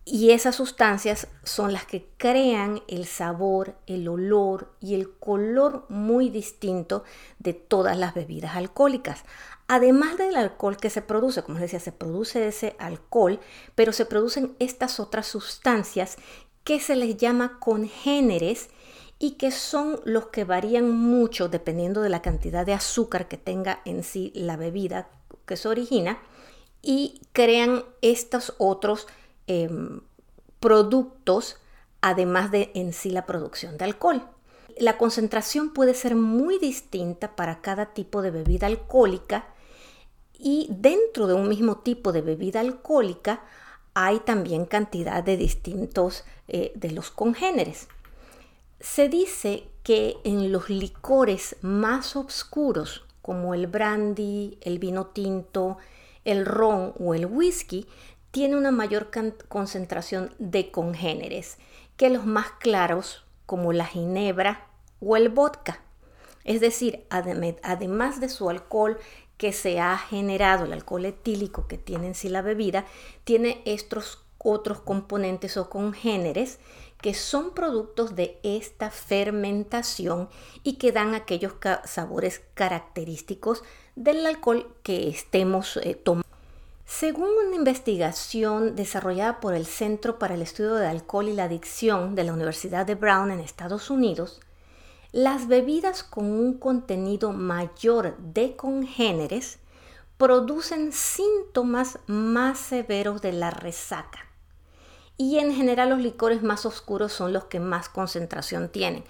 Y 0.03 0.31
esas 0.31 0.55
sustancias 0.55 1.27
son 1.43 1.73
las 1.73 1.85
que 1.85 2.07
crean 2.17 2.81
el 2.87 3.05
sabor, 3.05 3.75
el 3.85 4.07
olor 4.07 4.73
y 4.79 4.95
el 4.95 5.11
color 5.11 5.85
muy 5.89 6.29
distinto 6.29 7.03
de 7.37 7.53
todas 7.53 7.97
las 7.97 8.15
bebidas 8.15 8.55
alcohólicas. 8.55 9.23
Además 9.67 10.17
del 10.17 10.35
alcohol 10.35 10.77
que 10.77 10.89
se 10.89 11.03
produce, 11.03 11.43
como 11.43 11.59
les 11.59 11.71
decía, 11.71 11.79
se 11.79 11.91
produce 11.91 12.47
ese 12.47 12.75
alcohol, 12.79 13.39
pero 13.75 13.93
se 13.93 14.05
producen 14.05 14.55
estas 14.59 14.99
otras 14.99 15.27
sustancias 15.27 16.17
que 16.63 16.79
se 16.79 16.95
les 16.95 17.17
llama 17.17 17.59
congéneres 17.59 18.69
y 19.19 19.33
que 19.33 19.51
son 19.51 19.99
los 20.03 20.27
que 20.27 20.45
varían 20.45 20.89
mucho 20.89 21.47
dependiendo 21.47 22.01
de 22.01 22.09
la 22.09 22.23
cantidad 22.23 22.65
de 22.65 22.73
azúcar 22.73 23.27
que 23.27 23.37
tenga 23.37 23.81
en 23.85 24.03
sí 24.03 24.31
la 24.33 24.57
bebida 24.57 25.09
que 25.45 25.57
se 25.57 25.67
origina 25.67 26.17
y 26.81 27.21
crean 27.31 27.83
estos 28.01 28.55
otros 28.57 29.07
em, 29.51 30.01
productos 30.59 31.57
además 32.01 32.51
de 32.51 32.71
en 32.73 32.93
sí 32.93 33.11
la 33.11 33.25
producción 33.25 33.77
de 33.77 33.85
alcohol. 33.85 34.23
La 34.77 34.97
concentración 34.97 35.73
puede 35.73 35.93
ser 35.93 36.15
muy 36.15 36.57
distinta 36.57 37.35
para 37.35 37.61
cada 37.61 37.93
tipo 37.93 38.21
de 38.21 38.31
bebida 38.31 38.67
alcohólica 38.67 39.47
y 40.37 40.67
dentro 40.71 41.27
de 41.27 41.35
un 41.35 41.47
mismo 41.47 41.77
tipo 41.77 42.11
de 42.11 42.21
bebida 42.21 42.61
alcohólica 42.61 43.43
hay 43.93 44.19
también 44.19 44.65
cantidad 44.65 45.23
de 45.23 45.37
distintos 45.37 46.23
eh, 46.47 46.71
de 46.75 46.91
los 46.91 47.11
congéneres. 47.11 47.87
Se 48.79 49.09
dice 49.09 49.65
que 49.83 50.17
en 50.23 50.51
los 50.51 50.69
licores 50.69 51.57
más 51.61 52.15
oscuros, 52.15 53.05
como 53.21 53.53
el 53.53 53.67
brandy, 53.67 54.57
el 54.61 54.79
vino 54.79 55.07
tinto, 55.07 55.77
el 56.25 56.45
ron 56.45 56.93
o 56.99 57.13
el 57.13 57.25
whisky, 57.25 57.85
tiene 58.31 58.55
una 58.55 58.71
mayor 58.71 59.09
concentración 59.47 60.33
de 60.39 60.71
congéneres 60.71 61.57
que 61.97 62.09
los 62.09 62.25
más 62.25 62.51
claros, 62.59 63.25
como 63.45 63.73
la 63.73 63.85
ginebra 63.85 64.67
o 64.99 65.17
el 65.17 65.29
vodka. 65.29 65.81
Es 66.43 66.61
decir, 66.61 67.05
además 67.09 68.19
de 68.19 68.29
su 68.29 68.49
alcohol 68.49 68.97
que 69.37 69.53
se 69.53 69.79
ha 69.79 69.97
generado, 69.97 70.65
el 70.65 70.73
alcohol 70.73 71.05
etílico 71.05 71.67
que 71.67 71.77
tiene 71.77 72.07
en 72.07 72.15
sí 72.15 72.29
la 72.29 72.41
bebida, 72.41 72.85
tiene 73.23 73.61
estos 73.65 74.23
otros 74.37 74.79
componentes 74.79 75.57
o 75.57 75.69
congéneres 75.69 76.59
que 76.99 77.13
son 77.13 77.53
productos 77.53 78.15
de 78.15 78.39
esta 78.43 78.89
fermentación 78.91 80.29
y 80.63 80.73
que 80.73 80.91
dan 80.91 81.13
aquellos 81.15 81.53
sabores 81.85 82.41
característicos 82.53 83.63
del 83.95 84.25
alcohol 84.25 84.75
que 84.83 85.09
estemos 85.09 85.77
eh, 85.77 85.95
tomando. 85.95 86.30
Según 86.99 87.29
una 87.47 87.55
investigación 87.55 88.75
desarrollada 88.75 89.39
por 89.39 89.55
el 89.55 89.65
Centro 89.65 90.19
para 90.19 90.35
el 90.35 90.41
Estudio 90.41 90.75
del 90.75 90.89
Alcohol 90.89 91.29
y 91.29 91.33
la 91.33 91.45
Adicción 91.45 92.15
de 92.15 92.25
la 92.25 92.33
Universidad 92.33 92.85
de 92.85 92.95
Brown 92.95 93.31
en 93.31 93.39
Estados 93.39 93.89
Unidos, 93.89 94.41
las 95.13 95.47
bebidas 95.47 96.03
con 96.03 96.25
un 96.25 96.59
contenido 96.59 97.31
mayor 97.31 98.17
de 98.17 98.57
congéneres 98.57 99.59
producen 100.17 100.91
síntomas 100.91 101.97
más 102.07 102.59
severos 102.59 103.21
de 103.21 103.31
la 103.31 103.51
resaca. 103.51 104.19
Y 105.15 105.39
en 105.39 105.55
general 105.55 105.91
los 105.91 105.99
licores 105.99 106.43
más 106.43 106.65
oscuros 106.65 107.13
son 107.13 107.31
los 107.31 107.45
que 107.45 107.61
más 107.61 107.87
concentración 107.87 108.67
tienen. 108.67 109.05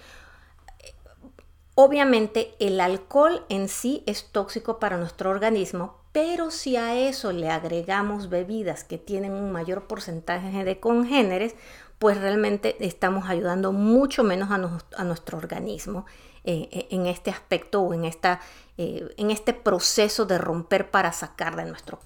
Obviamente 1.74 2.54
el 2.60 2.80
alcohol 2.80 3.44
en 3.48 3.68
sí 3.68 4.04
es 4.06 4.30
tóxico 4.30 4.78
para 4.78 4.98
nuestro 4.98 5.30
organismo, 5.30 6.01
pero 6.12 6.50
si 6.50 6.76
a 6.76 6.94
eso 6.94 7.32
le 7.32 7.48
agregamos 7.48 8.28
bebidas 8.28 8.84
que 8.84 8.98
tienen 8.98 9.32
un 9.32 9.50
mayor 9.50 9.86
porcentaje 9.86 10.62
de 10.62 10.78
congéneres, 10.78 11.54
pues 11.98 12.20
realmente 12.20 12.76
estamos 12.84 13.28
ayudando 13.30 13.72
mucho 13.72 14.22
menos 14.22 14.50
a, 14.50 15.04
nuestro 15.04 15.38
organismo 15.38 16.04
eh, 16.44 16.68
eh, 16.72 16.88
en 16.90 17.06
este 17.06 17.30
aspecto 17.30 17.80
o 17.80 17.94
en, 17.94 18.04
esta, 18.04 18.40
eh, 18.76 19.14
en 19.16 19.30
este 19.30 19.54
proceso 19.54 20.26
de 20.26 20.36
romper 20.36 20.90
para 20.90 21.12
sacar 21.12 21.56
de 21.56 21.64
nuestro. 21.64 22.00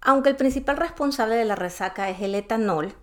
Aunque 0.00 0.28
el 0.28 0.36
principal 0.36 0.76
responsable 0.76 1.34
de 1.34 1.44
la 1.44 1.56
resaca 1.56 2.08
es 2.10 2.20
el 2.20 2.34
etanol, 2.34 2.94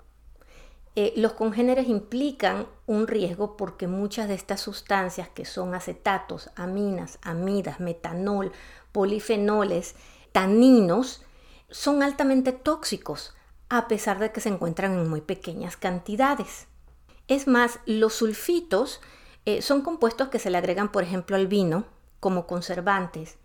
los 1.17 1.33
congéneres 1.33 1.89
implican 1.89 2.67
un 2.85 3.07
riesgo 3.07 3.57
porque 3.57 3.85
muchas 3.85 4.29
de 4.29 4.35
estas 4.35 4.61
sustancias 4.61 5.27
que 5.27 5.43
son 5.43 5.75
acetatos, 5.75 6.51
aminas, 6.55 7.19
amidas, 7.21 7.81
metanol, 7.81 8.53
polifenoles, 8.95 9.95
taninos, 10.31 11.21
son 11.69 12.01
altamente 12.01 12.53
tóxicos 12.53 13.33
a 13.67 13.89
pesar 13.89 14.19
de 14.19 14.31
que 14.31 14.39
se 14.39 14.47
encuentran 14.47 14.93
en 14.93 15.09
muy 15.09 15.19
pequeñas 15.19 15.75
cantidades. 15.75 16.67
Es 17.27 17.45
más, 17.45 17.79
los 17.85 18.13
sulfitos 18.13 19.01
eh, 19.45 19.61
son 19.61 19.81
compuestos 19.81 20.29
que 20.29 20.39
se 20.39 20.49
le 20.49 20.57
agregan, 20.57 20.93
por 20.93 21.03
ejemplo, 21.03 21.35
al 21.35 21.47
vino 21.47 21.83
como 22.21 22.47
conservantes. 22.47 23.35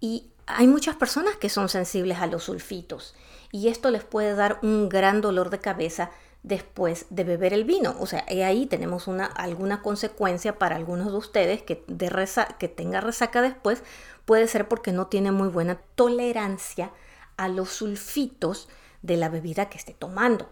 Y 0.00 0.32
hay 0.46 0.66
muchas 0.66 0.96
personas 0.96 1.36
que 1.36 1.48
son 1.48 1.68
sensibles 1.68 2.18
a 2.18 2.26
los 2.26 2.42
sulfitos 2.42 3.14
y 3.52 3.68
esto 3.68 3.92
les 3.92 4.02
puede 4.02 4.34
dar 4.34 4.58
un 4.62 4.88
gran 4.88 5.20
dolor 5.20 5.50
de 5.50 5.60
cabeza 5.60 6.10
después 6.48 7.06
de 7.10 7.24
beber 7.24 7.52
el 7.52 7.64
vino. 7.64 7.94
O 8.00 8.06
sea, 8.06 8.24
ahí 8.26 8.66
tenemos 8.66 9.06
una, 9.06 9.26
alguna 9.26 9.82
consecuencia 9.82 10.58
para 10.58 10.76
algunos 10.76 11.12
de 11.12 11.18
ustedes 11.18 11.62
que, 11.62 11.76
tenga 11.76 13.00
resaca 13.00 13.42
después. 13.42 13.82
Puede 14.24 14.48
ser 14.48 14.66
porque 14.66 14.90
no 14.90 15.06
tiene 15.06 15.30
muy 15.30 15.48
buena 15.48 15.78
tolerancia 15.94 16.90
a 17.36 17.48
los 17.48 17.68
sulfitos 17.68 18.68
de 19.02 19.16
la 19.16 19.28
bebida 19.28 19.68
que 19.68 19.78
esté 19.78 19.92
tomando. 19.92 20.48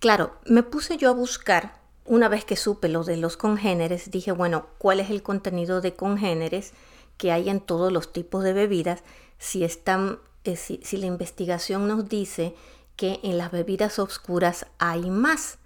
Claro, 0.00 0.32
me 0.46 0.62
puse 0.62 0.96
yo 0.96 1.10
a 1.10 1.14
buscar, 1.14 1.78
una 2.04 2.28
vez 2.28 2.44
que 2.44 2.56
supe 2.56 2.88
lo 2.88 3.04
de 3.04 3.16
los 3.16 3.36
congéneres, 3.36 4.10
dije, 4.10 4.32
bueno, 4.32 4.66
¿cuál 4.78 5.00
es 5.00 5.10
el 5.10 5.22
contenido 5.22 5.80
de 5.80 5.94
congéneres 5.94 6.72
que 7.18 7.30
hay 7.30 7.48
en 7.48 7.60
todos 7.60 7.92
los 7.92 8.12
tipos 8.12 8.42
de 8.42 8.54
bebidas? 8.54 9.04
Si, 9.38 9.64
están, 9.64 10.18
eh, 10.44 10.56
si, 10.56 10.80
si 10.82 10.96
la 10.96 11.06
investigación 11.06 11.86
nos 11.86 12.08
dice 12.08 12.54
que 12.96 13.20
en 13.22 13.38
las 13.38 13.50
bebidas 13.50 13.98
oscuras 13.98 14.66
hay 14.78 15.10
más. 15.10 15.58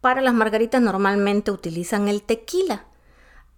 Para 0.00 0.20
las 0.20 0.34
margaritas 0.34 0.80
normalmente 0.80 1.50
utilizan 1.50 2.08
el 2.08 2.22
tequila. 2.22 2.86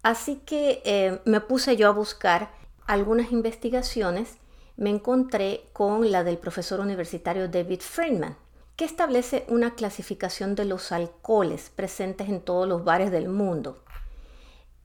Así 0.03 0.37
que 0.47 0.83
eh, 0.85 1.21
me 1.25 1.41
puse 1.41 1.77
yo 1.77 1.89
a 1.89 1.93
buscar 1.93 2.53
algunas 2.87 3.33
investigaciones 3.33 4.41
me 4.81 4.89
encontré 4.89 5.67
con 5.75 6.11
la 6.11 6.25
del 6.25 6.39
profesor 6.39 6.81
universitario 6.81 7.49
David 7.49 7.81
Friedman, 7.81 8.37
que 8.77 8.87
establece 8.87 9.45
una 9.49 9.75
clasificación 9.75 10.55
de 10.55 10.65
los 10.65 10.91
alcoholes 10.91 11.69
presentes 11.69 12.31
en 12.31 12.41
todos 12.41 12.67
los 12.67 12.83
bares 12.83 13.11
del 13.11 13.29
mundo. 13.29 13.85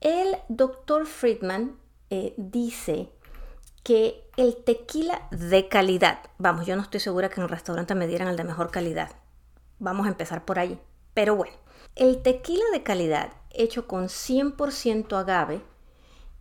El 0.02 0.36
doctor 0.50 1.06
Friedman 1.06 1.78
eh, 2.10 2.34
dice 2.36 3.08
que 3.86 4.28
el 4.36 4.56
tequila 4.56 5.28
de 5.30 5.68
calidad, 5.68 6.18
vamos, 6.38 6.66
yo 6.66 6.74
no 6.74 6.82
estoy 6.82 6.98
segura 6.98 7.28
que 7.28 7.36
en 7.36 7.44
el 7.44 7.48
restaurante 7.48 7.94
me 7.94 8.08
dieran 8.08 8.26
el 8.26 8.36
de 8.36 8.42
mejor 8.42 8.72
calidad, 8.72 9.12
vamos 9.78 10.06
a 10.06 10.08
empezar 10.08 10.44
por 10.44 10.58
ahí, 10.58 10.80
pero 11.14 11.36
bueno, 11.36 11.54
el 11.94 12.20
tequila 12.20 12.64
de 12.72 12.82
calidad 12.82 13.30
hecho 13.50 13.86
con 13.86 14.06
100% 14.06 15.16
agave 15.16 15.60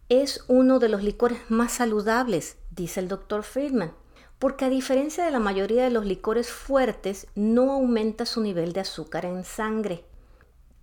es 0.10 0.44
uno 0.48 0.80
de 0.80 0.90
los 0.90 1.04
licores 1.04 1.38
más 1.48 1.74
saludables 1.74 2.58
dice 2.72 3.00
el 3.00 3.10
doctor 3.10 3.44
Friedman, 3.44 3.94
porque 4.40 4.66
a 4.66 4.70
diferencia 4.70 5.24
de 5.24 5.30
la 5.30 5.38
mayoría 5.38 5.84
de 5.84 5.92
los 5.92 6.08
licores 6.08 6.50
fuertes, 6.50 7.28
no 7.36 7.74
aumenta 7.74 8.26
su 8.26 8.42
nivel 8.42 8.74
de 8.74 8.80
azúcar 8.80 9.24
en 9.24 9.44
sangre. 9.44 10.04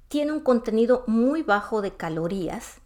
Tiene 0.07 0.31
un 0.31 0.39
contenido 0.39 1.03
muy 1.09 1.43
bajo 1.43 1.83
de 1.83 1.97
calorías 1.97 2.82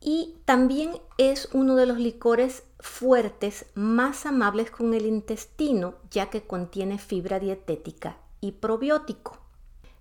y 0.00 0.36
también 0.44 0.92
es 1.18 1.48
uno 1.52 1.76
de 1.76 1.86
los 1.86 1.98
licores 1.98 2.62
fuertes 2.78 3.66
más 3.74 4.26
amables 4.26 4.70
con 4.70 4.94
el 4.94 5.06
intestino, 5.06 5.94
ya 6.10 6.30
que 6.30 6.46
contiene 6.46 6.98
fibra 6.98 7.40
dietética 7.40 8.16
y 8.40 8.52
probiótico. 8.52 9.38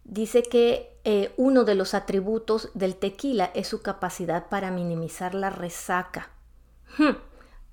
Dice 0.03 0.43
que 0.43 0.99
eh, 1.03 1.33
uno 1.37 1.63
de 1.63 1.75
los 1.75 1.93
atributos 1.93 2.69
del 2.75 2.95
tequila 2.95 3.51
es 3.55 3.67
su 3.67 3.81
capacidad 3.81 4.49
para 4.49 4.69
minimizar 4.69 5.33
la 5.33 5.49
resaca. 5.49 6.29
Hmm. 6.97 7.15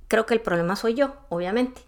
Creo 0.08 0.24
que 0.24 0.34
el 0.34 0.40
problema 0.40 0.76
soy 0.76 0.94
yo, 0.94 1.14
obviamente. 1.28 1.82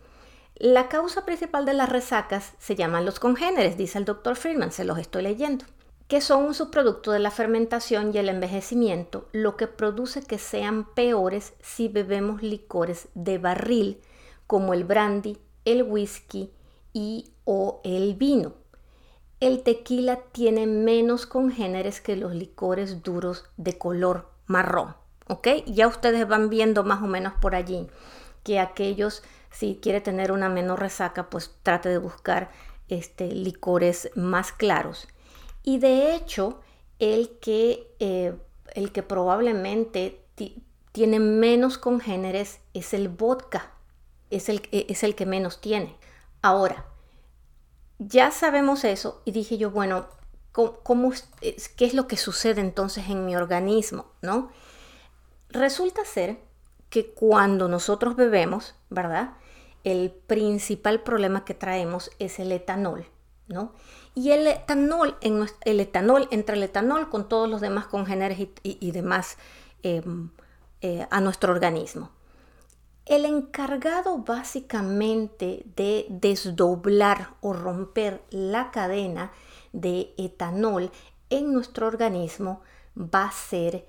La 0.57 0.88
causa 0.88 1.25
principal 1.25 1.64
de 1.64 1.75
las 1.75 1.88
resacas 1.88 2.53
se 2.59 2.76
llaman 2.76 3.05
los 3.05 3.19
congéneres, 3.19 3.76
dice 3.76 3.99
el 3.99 4.05
doctor 4.05 4.37
Friedman, 4.37 4.71
se 4.71 4.85
los 4.85 4.99
estoy 4.99 5.23
leyendo, 5.23 5.64
que 6.09 6.21
son 6.21 6.45
un 6.45 6.55
subproducto 6.55 7.13
de 7.13 7.19
la 7.19 7.31
fermentación 7.31 8.13
y 8.15 8.19
el 8.19 8.29
envejecimiento, 8.29 9.29
lo 9.33 9.57
que 9.57 9.67
produce 9.67 10.23
que 10.23 10.39
sean 10.39 10.93
peores 10.95 11.55
si 11.61 11.89
bebemos 11.89 12.43
licores 12.43 13.09
de 13.15 13.39
barril, 13.39 14.01
como 14.47 14.75
el 14.75 14.85
brandy, 14.85 15.39
el 15.65 15.83
whisky 15.83 16.53
y 16.93 17.33
o 17.45 17.81
el 17.85 18.15
vino. 18.15 18.55
El 19.41 19.63
tequila 19.63 20.21
tiene 20.33 20.67
menos 20.67 21.27
congéneres 21.27 22.01
que 22.01 22.17
los 22.17 22.35
licores 22.35 23.03
duros 23.03 23.47
de 23.57 23.77
color 23.79 24.31
marrón. 24.47 24.95
¿ok? 25.29 25.49
Ya 25.67 25.89
ustedes 25.89 26.27
van 26.29 26.51
viendo 26.51 26.85
más 26.85 27.03
o 27.03 27.07
menos 27.07 27.35
por 27.41 27.55
allí 27.55 27.89
que 28.43 28.61
aquellos, 28.61 29.23
si 29.51 29.79
quiere 29.81 30.01
tener 30.01 30.31
una 30.31 30.49
menor 30.49 30.81
resaca, 30.81 31.31
pues 31.31 31.55
trate 31.63 31.89
de 31.89 31.99
buscar 31.99 32.51
este, 32.89 33.29
licores 33.29 34.11
más 34.15 34.53
claros. 34.53 35.09
Y 35.64 35.78
de 35.78 36.14
hecho, 36.14 36.61
el 36.99 37.38
que, 37.40 37.97
eh, 37.99 38.37
el 38.75 38.92
que 38.92 39.02
probablemente 39.02 40.21
tiene 40.92 41.18
menos 41.18 41.76
congéneres 41.76 42.61
es 42.73 42.94
el 42.94 43.09
vodka, 43.09 43.73
es 44.30 44.49
el, 44.49 44.62
e, 44.71 44.87
es 44.88 45.02
el 45.02 45.16
que 45.16 45.26
menos 45.26 45.61
tiene. 45.61 45.97
Ahora, 46.40 46.87
ya 47.99 48.30
sabemos 48.30 48.85
eso 48.85 49.23
y 49.25 49.33
dije 49.33 49.56
yo, 49.59 49.71
bueno, 49.71 50.06
cómo, 50.52 51.12
¿qué 51.40 51.85
es 51.85 51.94
lo 51.94 52.06
que 52.06 52.16
sucede 52.16 52.61
entonces 52.61 53.09
en 53.09 53.25
mi 53.25 53.35
organismo? 53.35 54.06
¿no? 54.23 54.50
Resulta 55.49 56.04
ser 56.04 56.38
que 56.90 57.12
cuando 57.12 57.66
nosotros 57.68 58.14
bebemos, 58.14 58.75
¿verdad? 58.90 59.35
El 59.83 60.12
principal 60.12 61.02
problema 61.02 61.44
que 61.44 61.54
traemos 61.54 62.11
es 62.21 62.38
el 62.38 62.52
etanol, 62.52 63.06
¿no? 63.49 63.73
Y 64.14 64.30
el 64.30 64.47
etanol, 64.47 65.16
en, 65.21 65.44
el 65.64 65.80
etanol, 65.80 66.28
entre 66.30 66.56
el 66.56 66.62
etanol 66.62 67.09
con 67.11 67.28
todos 67.28 67.49
los 67.49 67.61
demás 67.61 67.87
congéneres 67.87 68.38
y, 68.62 68.90
demás 68.92 69.37
em, 69.83 70.30
eh, 70.80 71.06
a 71.11 71.21
nuestro 71.21 71.52
organismo. 71.52 72.11
El 73.06 73.26
encargado 73.26 74.18
básicamente 74.18 75.62
de 75.76 76.06
desdoblar 76.09 77.35
o 77.40 77.52
romper 77.52 78.23
la 78.30 78.71
cadena 78.71 79.33
de 79.73 80.14
etanol 80.16 80.90
en 81.28 81.52
nuestro 81.52 81.87
organismo 81.87 82.62
va 82.97 83.25
a 83.25 83.33
ser 83.33 83.85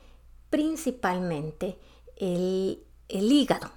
principalmente 0.50 1.78
el, 2.18 2.84
hígado. 3.08 3.70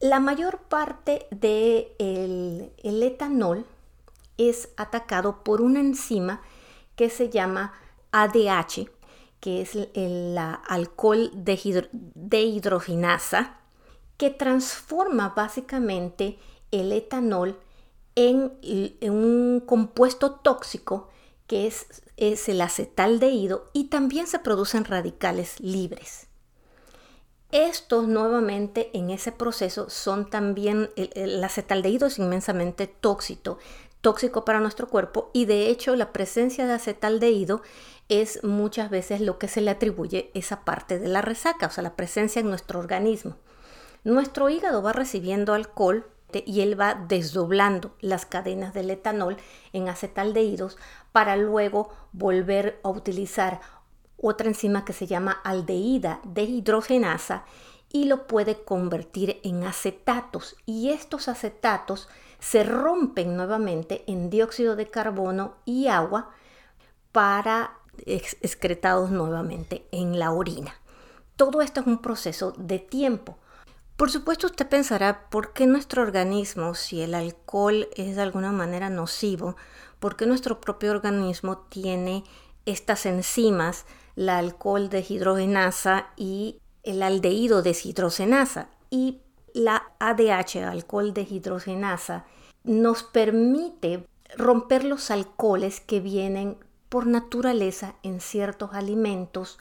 La 0.00 0.20
mayor 0.20 0.58
parte 0.58 1.26
del 1.30 1.40
de 1.40 2.72
el 2.82 3.02
etanol 3.02 3.64
es 4.38 4.70
atacado 4.76 5.44
por 5.44 5.60
una 5.60 5.80
enzima 5.80 6.40
que 6.96 7.10
se 7.10 7.30
llama 7.30 7.74
ADH, 8.12 8.88
que 9.40 9.60
es 9.60 9.74
el, 9.74 10.38
alcohol 10.38 11.30
dehidrogenasa, 11.34 13.58
que 14.16 14.30
transforma 14.30 15.30
básicamente 15.30 16.38
el 16.70 16.92
etanol 16.92 17.58
en, 18.14 18.52
un 19.02 19.62
compuesto 19.66 20.36
tóxico 20.36 21.08
que 21.46 21.66
es, 21.66 22.02
es 22.16 22.48
el 22.48 22.60
acetaldehído 22.60 23.70
y 23.72 23.88
también 23.88 24.26
se 24.26 24.38
producen 24.38 24.84
radicales 24.84 25.60
libres. 25.60 26.28
Estos 27.50 28.08
nuevamente 28.08 28.90
en 28.94 29.10
ese 29.10 29.30
proceso 29.30 29.90
son 29.90 30.28
también, 30.28 30.90
el, 30.96 31.10
el 31.14 31.44
acetaldehído 31.44 32.06
es 32.06 32.18
inmensamente 32.18 32.86
tóxico, 32.86 33.58
tóxico 34.04 34.44
para 34.44 34.60
nuestro 34.60 34.86
cuerpo 34.86 35.30
y 35.32 35.46
de 35.46 35.70
hecho 35.70 35.96
la 35.96 36.12
presencia 36.12 36.66
de 36.66 36.74
acetaldehído 36.74 37.62
es 38.10 38.44
muchas 38.44 38.90
veces 38.90 39.22
lo 39.22 39.38
que 39.38 39.48
se 39.48 39.62
le 39.62 39.70
atribuye 39.70 40.30
esa 40.34 40.62
parte 40.62 40.98
de 40.98 41.08
la 41.08 41.22
resaca, 41.22 41.68
o 41.68 41.70
sea, 41.70 41.82
la 41.82 41.96
presencia 41.96 42.40
en 42.40 42.50
nuestro 42.50 42.78
organismo. 42.78 43.36
Nuestro 44.04 44.50
hígado 44.50 44.82
va 44.82 44.92
recibiendo 44.92 45.54
alcohol 45.54 46.06
y 46.44 46.60
él 46.60 46.78
va 46.78 47.06
desdoblando 47.08 47.96
las 48.00 48.26
cadenas 48.26 48.74
del 48.74 48.90
etanol 48.90 49.38
en 49.72 49.88
acetaldehídos 49.88 50.76
para 51.12 51.36
luego 51.36 51.88
volver 52.12 52.80
a 52.82 52.90
utilizar 52.90 53.62
otra 54.20 54.48
enzima 54.48 54.84
que 54.84 54.92
se 54.92 55.06
llama 55.06 55.40
aldehída 55.44 56.20
deshidrogenasa 56.24 57.46
y 57.90 58.04
lo 58.04 58.26
puede 58.26 58.64
convertir 58.64 59.40
en 59.44 59.64
acetatos 59.64 60.56
y 60.66 60.90
estos 60.90 61.28
acetatos 61.28 62.10
se 62.44 62.62
rompen 62.62 63.36
nuevamente 63.36 64.04
en 64.06 64.28
dióxido 64.28 64.76
de 64.76 64.86
carbono 64.86 65.54
y 65.64 65.86
agua 65.86 66.28
para 67.10 67.78
excretados 68.04 69.10
nuevamente 69.10 69.86
en 69.92 70.18
la 70.18 70.30
orina. 70.30 70.74
Todo 71.36 71.62
esto 71.62 71.80
es 71.80 71.86
un 71.86 72.02
proceso 72.02 72.52
de 72.58 72.78
tiempo. 72.78 73.38
Por 73.96 74.10
supuesto 74.10 74.46
usted 74.46 74.68
pensará, 74.68 75.30
¿por 75.30 75.54
qué 75.54 75.66
nuestro 75.66 76.02
organismo, 76.02 76.74
si 76.74 77.00
el 77.00 77.14
alcohol 77.14 77.88
es 77.96 78.14
de 78.14 78.22
alguna 78.22 78.52
manera 78.52 78.90
nocivo, 78.90 79.56
por 79.98 80.16
qué 80.16 80.26
nuestro 80.26 80.60
propio 80.60 80.90
organismo 80.90 81.56
tiene 81.70 82.24
estas 82.66 83.06
enzimas, 83.06 83.86
la 84.16 84.36
alcohol 84.36 84.90
deshidrogenasa 84.90 86.08
y 86.14 86.60
el 86.82 87.02
aldehído 87.02 87.62
deshidrogenasa? 87.62 88.68
Y 88.90 89.22
la 89.54 89.92
ADH, 90.00 90.56
alcohol 90.68 91.14
deshidrogenasa, 91.14 92.26
nos 92.64 93.02
permite 93.02 94.06
romper 94.36 94.84
los 94.84 95.10
alcoholes 95.10 95.80
que 95.80 96.00
vienen 96.00 96.58
por 96.90 97.06
naturaleza 97.06 97.94
en 98.02 98.20
ciertos 98.20 98.74
alimentos 98.74 99.58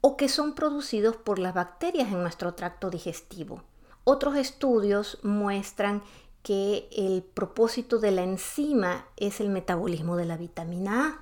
o 0.00 0.16
que 0.16 0.28
son 0.28 0.54
producidos 0.54 1.16
por 1.16 1.38
las 1.38 1.54
bacterias 1.54 2.08
en 2.08 2.22
nuestro 2.22 2.54
tracto 2.54 2.90
digestivo. 2.90 3.62
Otros 4.04 4.36
estudios 4.36 5.18
muestran 5.22 6.02
que 6.42 6.88
el 6.92 7.22
propósito 7.22 7.98
de 7.98 8.10
la 8.10 8.22
enzima 8.22 9.06
es 9.16 9.40
el 9.40 9.48
metabolismo 9.48 10.16
de 10.16 10.26
la 10.26 10.36
vitamina 10.36 11.06
A. 11.06 11.20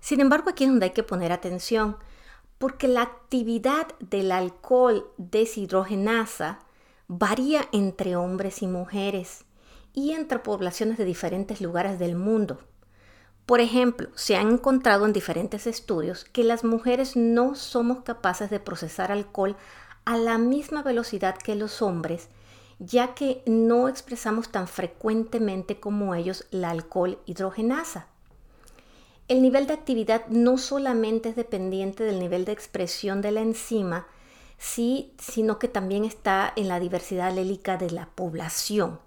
Sin 0.00 0.20
embargo, 0.20 0.50
aquí 0.50 0.64
es 0.64 0.70
donde 0.70 0.86
hay 0.86 0.92
que 0.92 1.04
poner 1.04 1.30
atención, 1.30 1.96
porque 2.58 2.88
la 2.88 3.02
actividad 3.02 3.86
del 4.00 4.32
alcohol 4.32 5.08
deshidrogenasa 5.18 6.58
varía 7.08 7.68
entre 7.72 8.16
hombres 8.16 8.62
y 8.62 8.66
mujeres 8.66 9.44
y 9.92 10.12
entre 10.12 10.38
poblaciones 10.38 10.98
de 10.98 11.04
diferentes 11.04 11.60
lugares 11.60 11.98
del 11.98 12.16
mundo. 12.16 12.58
Por 13.46 13.60
ejemplo, 13.60 14.08
se 14.14 14.36
ha 14.36 14.40
encontrado 14.40 15.04
en 15.04 15.12
diferentes 15.12 15.66
estudios 15.66 16.24
que 16.24 16.44
las 16.44 16.64
mujeres 16.64 17.14
no 17.14 17.54
somos 17.54 18.00
capaces 18.02 18.48
de 18.48 18.58
procesar 18.58 19.12
alcohol 19.12 19.56
a 20.06 20.16
la 20.16 20.38
misma 20.38 20.82
velocidad 20.82 21.36
que 21.36 21.54
los 21.54 21.82
hombres, 21.82 22.28
ya 22.78 23.14
que 23.14 23.42
no 23.46 23.88
expresamos 23.88 24.48
tan 24.50 24.66
frecuentemente 24.66 25.78
como 25.78 26.14
ellos 26.14 26.46
la 26.50 26.70
alcohol 26.70 27.18
hidrogenasa. 27.26 28.06
El 29.28 29.42
nivel 29.42 29.66
de 29.66 29.74
actividad 29.74 30.26
no 30.28 30.58
solamente 30.58 31.30
es 31.30 31.36
dependiente 31.36 32.04
del 32.04 32.18
nivel 32.18 32.44
de 32.44 32.52
expresión 32.52 33.22
de 33.22 33.30
la 33.30 33.40
enzima, 33.40 34.06
sino 34.64 35.58
que 35.58 35.68
también 35.68 36.04
está 36.04 36.52
en 36.56 36.68
la 36.68 36.80
diversidad 36.80 37.28
alélica 37.28 37.76
de 37.76 37.90
la 37.90 38.06
población. 38.06 38.98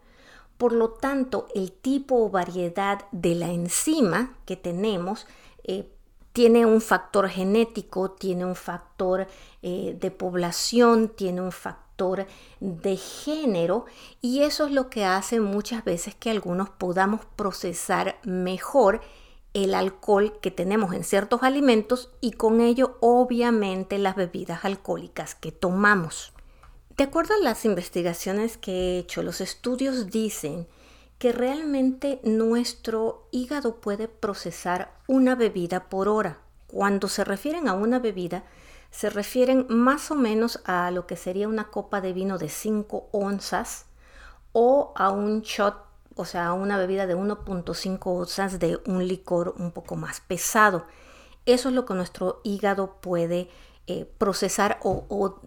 Por 0.58 0.72
lo 0.72 0.90
tanto, 0.90 1.48
el 1.56 1.72
tipo 1.72 2.16
o 2.16 2.30
variedad 2.30 3.06
de 3.12 3.36
la 3.36 3.50
enzima 3.50 4.36
que 4.46 4.56
tenemos 4.56 5.28
eh, 5.64 5.92
tiene 6.34 6.66
un 6.66 6.82
factor 6.82 7.28
genético, 7.30 8.12
tiene 8.12 8.46
un 8.46 8.56
factor 8.56 9.28
eh, 9.62 9.98
de 10.00 10.12
población, 10.12 11.10
tiene 11.10 11.42
un 11.42 11.52
factor 11.52 12.28
de 12.60 12.96
género 12.96 13.86
y 14.22 14.44
eso 14.44 14.68
es 14.68 14.72
lo 14.72 14.90
que 14.90 15.06
hace 15.06 15.40
muchas 15.40 15.84
veces 15.84 16.14
que 16.14 16.30
algunos 16.30 16.70
podamos 16.70 17.22
procesar 17.36 18.20
mejor 18.24 19.02
el 19.64 19.74
alcohol 19.74 20.40
que 20.42 20.52
tenemos 20.52 20.94
en 20.94 21.04
ciertos 21.04 21.44
alimentos 21.44 22.12
y 22.22 22.32
con 22.32 22.62
ello 22.62 22.98
obviamente 23.00 23.98
las 23.98 24.16
bebidas 24.16 24.66
alcohólicas 24.66 25.36
que 25.36 25.52
tomamos. 25.52 26.34
De 26.96 27.04
acuerdo 27.04 27.34
a 27.34 27.44
las 27.44 27.66
investigaciones 27.66 28.58
que 28.58 28.72
he 28.72 29.00
hecho, 29.00 29.24
los 29.24 29.42
estudios 29.42 30.08
dicen 30.08 30.68
que 31.18 31.32
realmente 31.32 32.20
nuestro 32.24 33.28
hígado 33.32 33.82
puede 33.82 34.08
procesar 34.08 34.94
una 35.08 35.36
bebida 35.36 35.90
por 35.90 36.08
hora. 36.08 36.40
Cuando 36.68 37.08
se 37.08 37.24
refieren 37.24 37.68
a 37.68 37.74
una 37.74 38.00
bebida, 38.00 38.44
se 38.92 39.10
refieren 39.10 39.66
más 39.70 40.12
o 40.12 40.16
menos 40.16 40.62
a 40.66 40.92
lo 40.92 41.08
que 41.08 41.16
sería 41.16 41.48
una 41.48 41.70
copa 41.70 42.02
de 42.02 42.14
vino 42.14 42.38
de 42.38 42.50
5 42.50 43.10
onzas 43.12 43.86
o 44.52 44.94
a 44.96 45.10
un 45.10 45.42
shot, 45.42 45.87
o 46.18 46.26
sea, 46.26 46.54
una 46.54 46.78
bebida 46.78 47.08
de 47.08 47.16
1.5 47.16 48.00
onzas 48.06 48.60
de 48.60 48.80
un 48.86 49.08
licor 49.08 49.56
un 49.58 49.72
poco 49.72 49.96
más 49.96 50.20
pesado. 50.20 50.86
Eso 51.46 51.70
es 51.70 51.76
lo 51.76 51.86
que 51.86 51.94
nuestro 51.94 52.42
hígado 52.44 52.98
puede 53.00 53.50
eh, 53.86 54.06
procesar 54.18 54.80
o, 54.84 55.40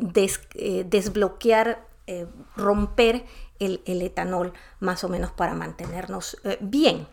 eh, 0.55 0.85
desbloquear, 0.89 1.87
eh, 2.07 2.27
romper 2.57 3.27
el, 3.59 3.83
etanol 3.85 4.55
más 4.79 5.05
o 5.05 5.09
menos 5.11 5.31
para 5.33 5.55
mantenernos 5.55 6.39
bien. 6.61 7.07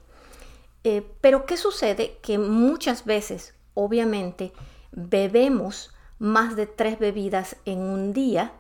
pero 1.19 1.45
¿qué 1.45 1.57
sucede? 1.57 2.17
Que 2.21 2.37
muchas 2.37 3.03
veces, 3.03 3.55
obviamente, 3.73 4.53
bebemos 4.93 5.93
más 6.17 6.55
de 6.55 6.65
tres 6.65 6.97
bebidas 6.97 7.57
en 7.65 7.79
un 7.79 8.13
día 8.13 8.53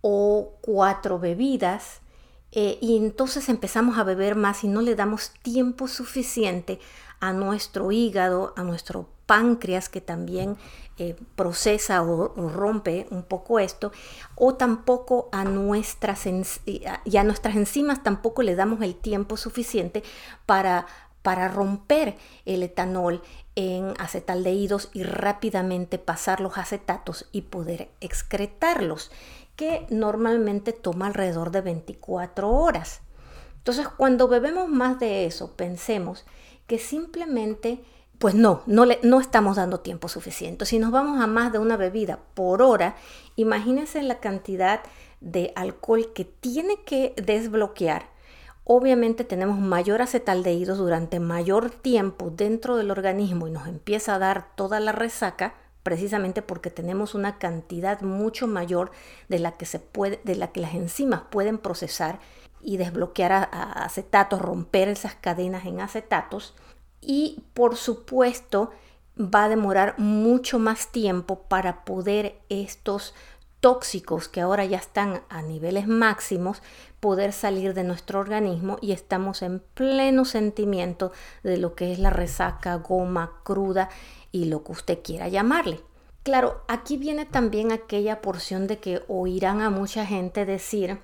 o 0.00 0.58
cuatro 0.60 1.18
bebidas 1.18 2.02
y 2.52 2.96
entonces 2.96 3.48
empezamos 3.48 3.98
a 3.98 4.04
beber 4.04 4.34
más 4.34 4.64
y 4.64 4.68
no 4.68 4.80
le 4.80 4.94
damos 4.94 5.32
tiempo 5.42 5.88
suficiente 5.88 6.80
a 7.20 7.32
nuestro 7.32 7.92
hígado, 7.92 8.54
a 8.56 8.62
nuestro 8.62 9.08
páncreas 9.26 9.88
que 9.88 10.00
también 10.00 10.56
eh, 10.98 11.16
procesa 11.34 12.02
o, 12.02 12.28
rompe 12.48 13.06
un 13.10 13.22
poco 13.24 13.58
esto, 13.58 13.92
o 14.36 14.54
tampoco 14.54 15.28
a 15.32 15.44
nuestras, 15.44 16.26
y 16.64 17.16
a 17.16 17.24
nuestras 17.24 17.56
enzimas 17.56 18.02
tampoco 18.02 18.42
le 18.42 18.54
damos 18.54 18.80
el 18.82 18.94
tiempo 18.94 19.36
suficiente 19.36 20.02
para, 20.46 20.86
para 21.22 21.48
romper 21.48 22.16
el 22.46 22.62
etanol 22.62 23.22
en 23.56 23.94
acetaldehídos 23.98 24.90
y 24.92 25.02
rápidamente 25.02 25.98
pasar 25.98 26.40
los 26.40 26.56
acetatos 26.56 27.26
y 27.32 27.42
poder 27.42 27.90
excretarlos, 28.00 29.10
que 29.56 29.86
normalmente 29.90 30.72
toma 30.72 31.06
alrededor 31.06 31.50
de 31.50 31.62
24 31.62 32.50
horas. 32.50 33.00
Entonces, 33.56 33.88
cuando 33.88 34.28
bebemos 34.28 34.68
más 34.68 35.00
de 35.00 35.26
eso, 35.26 35.56
pensemos 35.56 36.24
que 36.66 36.78
simplemente 36.78 37.82
pues 38.18 38.34
no, 38.34 38.62
no, 38.66 38.86
le, 38.86 38.98
no 39.02 39.20
estamos 39.20 39.56
dando 39.56 39.80
tiempo 39.80 40.08
suficiente. 40.08 40.64
Si 40.64 40.78
nos 40.78 40.90
vamos 40.90 41.20
a 41.20 41.26
más 41.26 41.52
de 41.52 41.58
una 41.58 41.76
bebida 41.76 42.20
por 42.34 42.62
hora, 42.62 42.96
imagínense 43.36 44.02
la 44.02 44.20
cantidad 44.20 44.80
de 45.20 45.52
alcohol 45.54 46.12
que 46.14 46.24
tiene 46.24 46.82
que 46.84 47.14
desbloquear. 47.16 48.08
Obviamente 48.64 49.24
tenemos 49.24 49.58
mayor 49.58 50.02
acetaldehídos 50.02 50.78
durante 50.78 51.20
mayor 51.20 51.70
tiempo 51.70 52.30
dentro 52.30 52.76
del 52.76 52.90
organismo 52.90 53.46
y 53.46 53.50
nos 53.50 53.68
empieza 53.68 54.14
a 54.14 54.18
dar 54.18 54.54
toda 54.56 54.80
la 54.80 54.92
resaca 54.92 55.54
precisamente 55.86 56.42
porque 56.42 56.68
tenemos 56.68 57.14
una 57.14 57.38
cantidad 57.38 58.00
mucho 58.00 58.48
mayor 58.48 58.90
de 59.28 59.38
la 59.38 59.52
que 59.52 59.66
se 59.66 59.78
puede 59.78 60.20
de 60.24 60.34
la 60.34 60.48
que 60.48 60.58
las 60.58 60.74
enzimas 60.74 61.22
pueden 61.30 61.58
procesar 61.58 62.18
y 62.60 62.76
desbloquear 62.76 63.48
acetatos, 63.52 64.42
romper 64.42 64.88
esas 64.88 65.14
cadenas 65.14 65.64
en 65.64 65.80
acetatos. 65.80 66.56
Y 67.00 67.44
por 67.54 67.76
supuesto 67.76 68.72
va 69.16 69.44
a 69.44 69.48
demorar 69.48 69.96
mucho 69.96 70.58
más 70.58 70.90
tiempo 70.90 71.42
para 71.42 71.84
poder 71.84 72.40
estos 72.48 73.14
tóxicos 73.60 74.26
que 74.26 74.40
ahora 74.40 74.64
ya 74.64 74.78
están 74.78 75.22
a 75.28 75.40
niveles 75.40 75.86
máximos 75.86 76.62
poder 76.98 77.32
salir 77.32 77.74
de 77.74 77.84
nuestro 77.84 78.18
organismo 78.18 78.78
y 78.80 78.90
estamos 78.90 79.40
en 79.42 79.60
pleno 79.74 80.24
sentimiento 80.24 81.12
de 81.44 81.58
lo 81.58 81.76
que 81.76 81.92
es 81.92 82.00
la 82.00 82.10
resaca, 82.10 82.74
goma, 82.74 83.34
cruda 83.44 83.88
y 84.36 84.44
lo 84.44 84.62
que 84.62 84.72
usted 84.72 84.98
quiera 85.02 85.28
llamarle. 85.28 85.80
Claro, 86.22 86.62
aquí 86.68 86.96
viene 86.96 87.24
también 87.24 87.72
aquella 87.72 88.20
porción 88.20 88.66
de 88.66 88.78
que 88.78 89.02
oirán 89.08 89.62
a 89.62 89.70
mucha 89.70 90.04
gente 90.04 90.44
decir, 90.44 90.98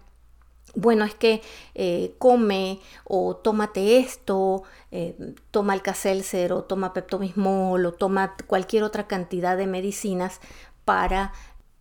bueno, 0.74 1.04
es 1.04 1.14
que 1.14 1.42
eh, 1.74 2.14
come 2.18 2.80
o 3.04 3.36
tómate 3.36 3.98
esto, 3.98 4.64
eh, 4.90 5.34
toma 5.50 5.74
el 5.74 5.82
Caselcer 5.82 6.52
o 6.52 6.64
toma 6.64 6.92
Peptomismol 6.92 7.86
o 7.86 7.92
toma 7.92 8.34
cualquier 8.46 8.82
otra 8.82 9.06
cantidad 9.06 9.56
de 9.56 9.66
medicinas 9.66 10.40
para, 10.84 11.32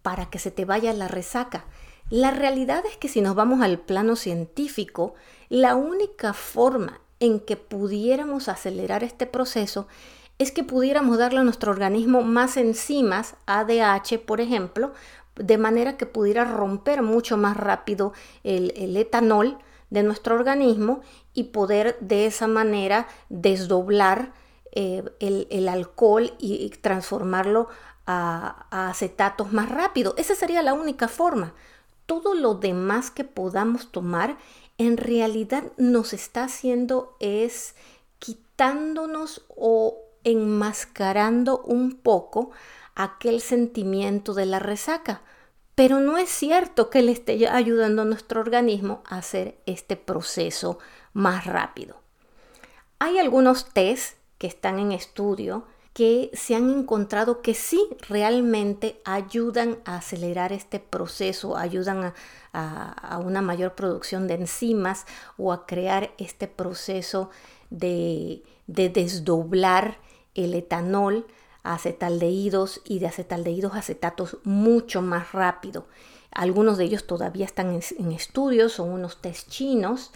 para 0.01 0.29
que 0.29 0.39
se 0.39 0.51
te 0.51 0.65
vaya 0.65 0.93
la 0.93 1.07
resaca. 1.07 1.65
La 2.09 2.31
realidad 2.31 2.83
es 2.85 2.97
que 2.97 3.07
si 3.07 3.21
nos 3.21 3.35
vamos 3.35 3.61
al 3.61 3.79
plano 3.79 4.15
científico, 4.15 5.15
la 5.49 5.75
única 5.75 6.33
forma 6.33 7.01
en 7.19 7.39
que 7.39 7.55
pudiéramos 7.55 8.49
acelerar 8.49 9.03
este 9.03 9.25
proceso 9.25 9.87
es 10.41 10.51
que 10.51 10.63
pudiéramos 10.63 11.19
darle 11.19 11.41
a 11.41 11.43
nuestro 11.43 11.71
organismo 11.71 12.23
más 12.23 12.57
enzimas, 12.57 13.35
ADH 13.45 14.17
por 14.25 14.41
ejemplo, 14.41 14.91
de 15.35 15.59
manera 15.59 15.97
que 15.97 16.07
pudiera 16.07 16.45
romper 16.45 17.03
mucho 17.03 17.37
más 17.37 17.55
rápido 17.55 18.13
el, 18.43 18.97
etanol 18.97 19.59
de 19.91 20.01
nuestro 20.01 20.33
organismo 20.33 21.01
y 21.35 21.45
poder 21.45 21.95
de 21.99 22.25
esa 22.25 22.47
manera 22.47 23.07
desdoblar 23.29 24.33
eh, 24.71 25.03
el, 25.19 25.67
alcohol 25.67 26.33
y, 26.39 26.67
transformarlo 26.81 27.67
a, 28.07 28.65
a, 28.71 28.89
acetatos 28.89 29.53
más 29.53 29.69
rápido. 29.69 30.15
Esa 30.17 30.33
sería 30.33 30.63
la 30.63 30.73
única 30.73 31.07
forma. 31.07 31.53
Todo 32.07 32.33
lo 32.33 32.55
demás 32.55 33.11
que 33.11 33.25
podamos 33.25 33.91
tomar 33.91 34.37
en 34.79 34.97
realidad 34.97 35.65
nos 35.77 36.13
está 36.13 36.45
haciendo 36.45 37.15
es 37.19 37.75
quitándonos 38.17 39.43
o 39.55 40.07
enmascarando 40.23 41.61
un 41.61 41.93
poco 41.93 42.51
aquel 42.95 43.41
sentimiento 43.41 44.33
de 44.33 44.45
la 44.45 44.59
resaca. 44.59 45.21
Pero 45.75 45.99
no 45.99 46.17
es 46.17 46.29
cierto 46.29 46.89
que 46.89 47.01
le 47.01 47.11
esté 47.11 47.47
ayudando 47.47 48.01
a 48.01 48.05
nuestro 48.05 48.41
organismo 48.41 49.01
a 49.05 49.17
hacer 49.17 49.57
este 49.65 49.95
proceso 49.95 50.79
más 51.13 51.45
rápido. 51.45 52.01
Hay 52.99 53.17
algunos 53.17 53.65
test 53.73 54.17
que 54.37 54.47
están 54.47 54.79
en 54.79 54.91
estudio 54.91 55.65
que 55.93 56.31
se 56.33 56.55
han 56.55 56.69
encontrado 56.69 57.41
que 57.41 57.53
sí 57.53 57.85
realmente 58.07 59.01
ayudan 59.03 59.79
a 59.83 59.97
acelerar 59.97 60.53
este 60.53 60.79
proceso, 60.79 61.57
ayudan 61.57 62.13
a, 62.53 63.19
una 63.23 63.41
mayor 63.41 63.75
producción 63.75 64.27
de 64.27 64.35
enzimas 64.35 65.05
o 65.37 65.51
a 65.51 65.65
crear 65.65 66.11
este 66.17 66.47
proceso 66.47 67.29
de, 67.69 68.43
de 68.67 68.89
desdoblar 68.89 69.97
el 70.35 70.53
etanol 70.53 71.25
acetaldehídos 71.63 72.81
y 72.85 72.99
de 72.99 73.07
acetaldehídos 73.07 73.75
acetatos 73.75 74.37
mucho 74.43 75.01
más 75.01 75.31
rápido. 75.31 75.85
Algunos 76.31 76.77
de 76.77 76.85
ellos 76.85 77.05
todavía 77.05 77.45
están 77.45 77.79
en, 77.97 78.11
estudios, 78.11 78.73
son 78.73 78.89
unos 78.89 79.21
test 79.21 79.49
chinos 79.49 80.11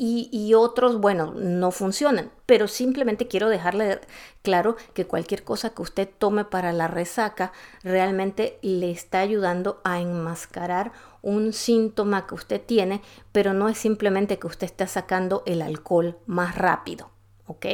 y, 0.00 0.54
otros, 0.54 1.00
bueno, 1.00 1.32
no 1.34 1.72
funcionan. 1.72 2.30
Pero 2.46 2.68
simplemente 2.68 3.26
quiero 3.26 3.48
dejarle 3.48 4.00
claro 4.42 4.76
que 4.94 5.06
cualquier 5.06 5.42
cosa 5.42 5.70
que 5.70 5.82
usted 5.82 6.08
tome 6.18 6.44
para 6.44 6.72
la 6.72 6.86
resaca 6.86 7.52
realmente 7.82 8.58
le 8.62 8.92
está 8.92 9.20
ayudando 9.20 9.80
a 9.84 10.00
enmascarar 10.00 10.92
un 11.22 11.52
síntoma 11.52 12.28
que 12.28 12.34
usted 12.36 12.60
tiene, 12.60 13.02
pero 13.32 13.54
no 13.54 13.68
es 13.68 13.78
simplemente 13.78 14.38
que 14.38 14.46
usted 14.46 14.66
está 14.66 14.86
sacando 14.86 15.42
el 15.46 15.62
alcohol 15.62 16.16
más 16.26 16.56
rápido, 16.56 17.10
¿ok? 17.46 17.66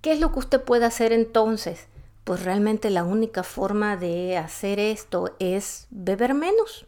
¿Qué 0.00 0.12
es 0.12 0.20
lo 0.20 0.32
que 0.32 0.38
usted 0.38 0.62
puede 0.62 0.86
hacer 0.86 1.12
entonces? 1.12 1.88
pues 2.24 2.44
realmente 2.44 2.90
la 2.90 3.04
única 3.04 3.42
forma 3.42 3.96
de 3.96 4.36
hacer 4.36 4.78
esto 4.78 5.34
es 5.40 5.86
beber 5.90 6.34
menos. 6.34 6.86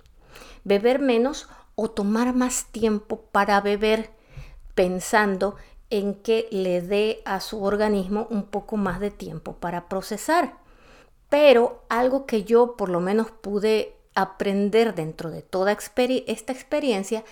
Beber 0.62 1.00
menos 1.00 1.48
o 1.74 1.90
tomar 1.90 2.34
más 2.34 2.66
tiempo 2.66 3.22
para 3.32 3.60
beber 3.60 4.10
pensando 4.74 5.56
en 5.90 6.14
que 6.14 6.46
le 6.50 6.80
dé 6.80 7.22
a 7.24 7.40
su 7.40 7.64
organismo 7.64 8.26
un 8.30 8.44
poco 8.44 8.76
más 8.76 9.00
de 9.00 9.10
tiempo 9.10 9.54
para 9.56 9.88
procesar. 9.88 10.58
Pero 11.28 11.82
algo 11.88 12.24
que 12.26 12.44
yo 12.44 12.76
por 12.76 12.88
lo 12.88 13.00
menos 13.00 13.30
pude 13.30 13.96
aprender 14.14 14.94
dentro 14.94 15.30
de 15.30 15.42
toda 15.42 15.72
esta 15.72 16.52
experiencia 16.52 17.24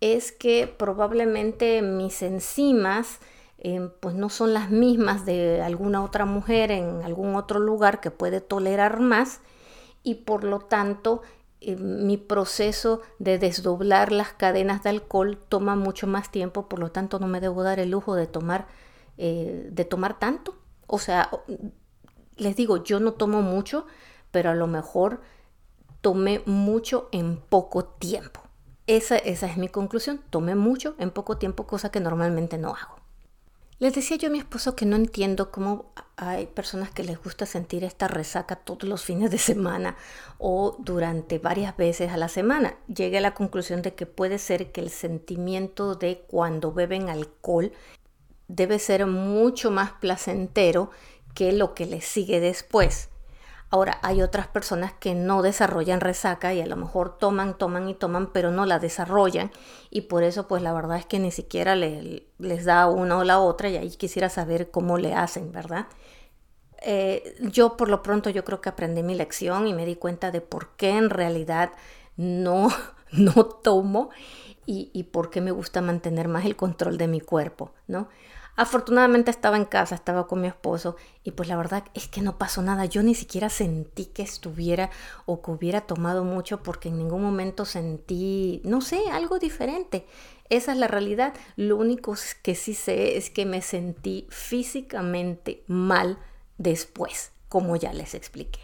es 0.00 0.32
que 0.32 0.66
probablemente 0.66 1.80
mis 1.82 2.22
enzimas 2.22 3.20
Em, 3.64 3.90
pues 4.00 4.16
no 4.16 4.28
son 4.28 4.54
las 4.54 4.70
mismas 4.70 5.24
de 5.24 5.62
alguna 5.62 6.02
otra 6.02 6.24
mujer 6.24 6.72
en 6.72 7.04
algún 7.04 7.36
otro 7.36 7.60
lugar 7.60 8.00
que 8.00 8.10
puede 8.10 8.40
tolerar 8.40 8.98
más 8.98 9.40
y 10.02 10.16
por 10.16 10.42
lo 10.42 10.58
tanto 10.58 11.22
em, 11.60 12.04
mi 12.04 12.16
proceso 12.16 13.02
de 13.20 13.38
desdoblar 13.38 14.10
las 14.10 14.32
cadenas 14.32 14.82
de 14.82 14.90
alcohol 14.90 15.38
toma 15.48 15.76
mucho 15.76 16.08
más 16.08 16.32
tiempo, 16.32 16.68
por 16.68 16.80
lo 16.80 16.90
tanto 16.90 17.20
no 17.20 17.28
me 17.28 17.38
debo 17.38 17.62
dar 17.62 17.78
el 17.78 17.92
lujo 17.92 18.16
de 18.16 18.26
tomar, 18.26 18.66
eh, 19.16 19.68
de 19.70 19.84
tomar 19.84 20.18
tanto. 20.18 20.56
O 20.88 20.98
sea, 20.98 21.30
les 22.36 22.56
digo, 22.56 22.82
yo 22.82 22.98
no 22.98 23.12
tomo 23.12 23.42
mucho, 23.42 23.86
pero 24.32 24.50
a 24.50 24.54
lo 24.54 24.66
mejor 24.66 25.20
tomé 26.00 26.42
mucho 26.46 27.08
en 27.12 27.36
poco 27.36 27.84
tiempo. 27.84 28.40
Esa, 28.88 29.16
esa 29.18 29.46
es 29.46 29.56
mi 29.56 29.68
conclusión, 29.68 30.20
tomé 30.30 30.56
mucho 30.56 30.96
en 30.98 31.12
poco 31.12 31.38
tiempo, 31.38 31.68
cosa 31.68 31.92
que 31.92 32.00
normalmente 32.00 32.58
no 32.58 32.74
hago. 32.74 33.01
Les 33.82 33.92
decía 33.92 34.16
yo 34.16 34.28
a 34.28 34.30
mi 34.30 34.38
esposo 34.38 34.76
que 34.76 34.86
no 34.86 34.94
entiendo 34.94 35.50
cómo 35.50 35.92
hay 36.14 36.46
personas 36.46 36.92
que 36.92 37.02
les 37.02 37.20
gusta 37.20 37.46
sentir 37.46 37.82
esta 37.82 38.06
resaca 38.06 38.54
todos 38.54 38.84
los 38.84 39.02
fines 39.02 39.28
de 39.32 39.38
semana 39.38 39.96
o 40.38 40.76
durante 40.78 41.40
varias 41.40 41.76
veces 41.76 42.12
a 42.12 42.16
la 42.16 42.28
semana. 42.28 42.76
Llegué 42.86 43.18
a 43.18 43.20
la 43.20 43.34
conclusión 43.34 43.82
de 43.82 43.92
que 43.96 44.06
puede 44.06 44.38
ser 44.38 44.70
que 44.70 44.80
el 44.80 44.88
sentimiento 44.88 45.96
de 45.96 46.20
cuando 46.28 46.72
beben 46.72 47.08
alcohol 47.08 47.72
debe 48.46 48.78
ser 48.78 49.06
mucho 49.06 49.72
más 49.72 49.90
placentero 49.94 50.92
que 51.34 51.50
lo 51.50 51.74
que 51.74 51.86
les 51.86 52.04
sigue 52.04 52.38
después. 52.38 53.08
Ahora, 53.72 53.98
hay 54.02 54.20
otras 54.20 54.48
personas 54.48 54.92
que 54.92 55.14
no 55.14 55.40
desarrollan 55.40 56.00
resaca 56.02 56.52
y 56.52 56.60
a 56.60 56.66
lo 56.66 56.76
mejor 56.76 57.16
toman, 57.18 57.56
toman 57.56 57.88
y 57.88 57.94
toman, 57.94 58.30
pero 58.30 58.50
no 58.50 58.66
la 58.66 58.78
desarrollan. 58.78 59.50
Y 59.88 60.02
por 60.02 60.24
eso, 60.24 60.46
pues 60.46 60.60
la 60.62 60.74
verdad 60.74 60.98
es 60.98 61.06
que 61.06 61.18
ni 61.18 61.30
siquiera 61.30 61.74
les 61.74 62.64
da 62.66 62.86
una 62.86 63.16
o 63.16 63.24
la 63.24 63.40
otra 63.40 63.70
y 63.70 63.78
ahí 63.78 63.88
quisiera 63.90 64.28
saber 64.28 64.70
cómo 64.70 64.98
le 64.98 65.14
hacen, 65.14 65.52
¿verdad? 65.52 65.86
Eh, 66.82 67.36
yo 67.40 67.76
por 67.76 67.88
lo 67.88 68.02
pronto 68.02 68.28
yo 68.28 68.44
creo 68.44 68.60
que 68.60 68.68
aprendí 68.68 69.02
mi 69.02 69.14
lección 69.14 69.66
y 69.66 69.72
me 69.74 69.86
di 69.86 69.96
cuenta 69.96 70.30
de 70.32 70.40
por 70.40 70.70
qué 70.76 70.90
en 70.90 71.10
realidad 71.10 71.72
no, 72.16 72.68
no 73.12 73.44
tomo 73.46 74.10
y, 74.66 74.90
y 74.92 75.04
por 75.04 75.30
qué 75.30 75.40
me 75.40 75.50
gusta 75.52 75.80
mantener 75.80 76.28
más 76.28 76.44
el 76.44 76.56
control 76.56 76.98
de 76.98 77.08
mi 77.08 77.20
cuerpo, 77.20 77.72
¿no? 77.86 78.08
Afortunadamente 78.54 79.30
estaba 79.30 79.56
en 79.56 79.64
casa, 79.64 79.94
estaba 79.94 80.26
con 80.26 80.42
mi 80.42 80.46
esposo 80.46 80.96
y 81.24 81.30
pues 81.30 81.48
la 81.48 81.56
verdad 81.56 81.84
es 81.94 82.06
que 82.06 82.20
no 82.20 82.36
pasó 82.36 82.60
nada. 82.60 82.84
Yo 82.84 83.02
ni 83.02 83.14
siquiera 83.14 83.48
sentí 83.48 84.06
que 84.06 84.22
estuviera 84.22 84.90
o 85.24 85.40
que 85.40 85.52
hubiera 85.52 85.80
tomado 85.82 86.22
mucho 86.22 86.62
porque 86.62 86.90
en 86.90 86.98
ningún 86.98 87.22
momento 87.22 87.64
sentí, 87.64 88.60
no 88.64 88.82
sé, 88.82 89.00
algo 89.10 89.38
diferente. 89.38 90.06
Esa 90.50 90.72
es 90.72 90.78
la 90.78 90.86
realidad. 90.86 91.32
Lo 91.56 91.76
único 91.76 92.14
que 92.42 92.54
sí 92.54 92.74
sé 92.74 93.16
es 93.16 93.30
que 93.30 93.46
me 93.46 93.62
sentí 93.62 94.26
físicamente 94.28 95.64
mal 95.66 96.18
después, 96.58 97.32
como 97.48 97.76
ya 97.76 97.94
les 97.94 98.14
expliqué. 98.14 98.60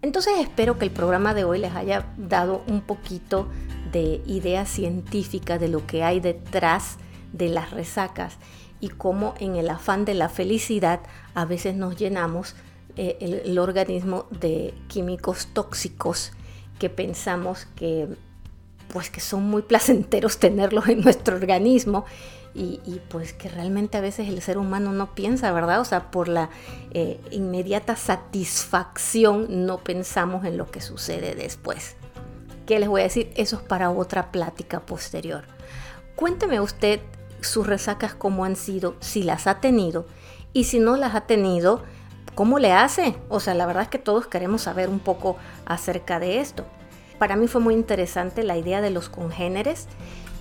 Entonces 0.00 0.32
espero 0.38 0.78
que 0.78 0.86
el 0.86 0.92
programa 0.92 1.34
de 1.34 1.44
hoy 1.44 1.58
les 1.58 1.74
haya 1.74 2.14
dado 2.16 2.62
un 2.66 2.80
poquito 2.80 3.48
de 3.92 4.22
idea 4.24 4.64
científica 4.64 5.58
de 5.58 5.68
lo 5.68 5.86
que 5.86 6.04
hay 6.04 6.20
detrás 6.20 6.96
de 7.32 7.48
las 7.50 7.70
resacas 7.72 8.38
y 8.80 8.88
cómo 8.88 9.34
en 9.38 9.56
el 9.56 9.70
afán 9.70 10.04
de 10.04 10.14
la 10.14 10.28
felicidad 10.28 11.00
a 11.34 11.44
veces 11.44 11.74
nos 11.74 11.96
llenamos 11.96 12.54
eh, 12.96 13.16
el, 13.44 13.58
organismo 13.58 14.26
de 14.30 14.74
químicos 14.88 15.48
tóxicos 15.52 16.32
que 16.78 16.90
pensamos 16.90 17.66
que 17.76 18.08
pues 18.92 19.10
que 19.10 19.20
son 19.20 19.44
muy 19.44 19.62
placenteros 19.62 20.38
tenerlos 20.40 20.88
en 20.88 21.02
nuestro 21.02 21.36
organismo 21.36 22.04
y, 22.54 23.00
pues 23.08 23.32
que 23.32 23.48
realmente 23.48 23.98
a 23.98 24.00
veces 24.00 24.28
el 24.28 24.42
ser 24.42 24.58
humano 24.58 24.92
no 24.92 25.14
piensa, 25.14 25.52
¿verdad? 25.52 25.80
O 25.80 25.84
sea, 25.84 26.10
por 26.10 26.26
la 26.26 26.50
eh, 26.90 27.20
inmediata 27.30 27.94
satisfacción 27.94 29.64
no 29.64 29.78
pensamos 29.78 30.44
en 30.44 30.56
lo 30.56 30.68
que 30.68 30.80
sucede 30.80 31.36
después. 31.36 31.94
¿Qué 32.66 32.80
les 32.80 32.88
voy 32.88 33.02
a 33.02 33.04
decir? 33.04 33.30
Eso 33.36 33.56
es 33.56 33.62
para 33.62 33.90
otra 33.90 34.32
plática 34.32 34.80
posterior. 34.80 35.44
Cuénteme 36.16 36.60
usted 36.60 37.00
sus 37.40 37.66
resacas 37.66 38.14
cómo 38.14 38.44
han 38.44 38.56
sido, 38.56 38.96
si 39.00 39.22
las 39.22 39.46
ha 39.46 39.60
tenido 39.60 40.06
y 40.52 40.64
si 40.64 40.78
no 40.78 40.96
las 40.96 41.14
ha 41.14 41.22
tenido, 41.22 41.82
¿cómo 42.34 42.58
le 42.58 42.72
hace? 42.72 43.16
O 43.28 43.40
sea, 43.40 43.54
la 43.54 43.66
verdad 43.66 43.84
es 43.84 43.88
que 43.88 43.98
todos 43.98 44.26
queremos 44.26 44.62
saber 44.62 44.88
un 44.88 44.98
poco 44.98 45.36
acerca 45.66 46.18
de 46.18 46.40
esto. 46.40 46.64
Para 47.18 47.36
mí 47.36 47.48
fue 47.48 47.60
muy 47.60 47.74
interesante 47.74 48.42
la 48.42 48.56
idea 48.56 48.80
de 48.80 48.90
los 48.90 49.08
congéneres, 49.08 49.88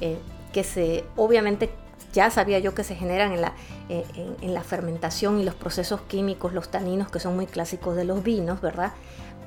eh, 0.02 0.18
que 0.54 0.64
se, 0.64 1.04
obviamente 1.16 1.70
ya 2.14 2.30
sabía 2.30 2.60
yo 2.60 2.74
que 2.74 2.84
se 2.84 2.96
generan 2.96 3.34
en 3.34 3.42
la, 3.42 3.54
eh, 3.90 4.06
en, 4.42 4.54
la 4.54 4.64
fermentación 4.64 5.40
y 5.40 5.44
los 5.44 5.56
procesos 5.56 6.02
químicos, 6.02 6.54
los 6.54 6.70
taninos 6.70 7.10
que 7.12 7.20
son 7.20 7.36
muy 7.36 7.48
clásicos 7.48 7.96
de 7.96 8.06
los 8.06 8.24
vinos, 8.24 8.62
¿verdad? 8.62 8.94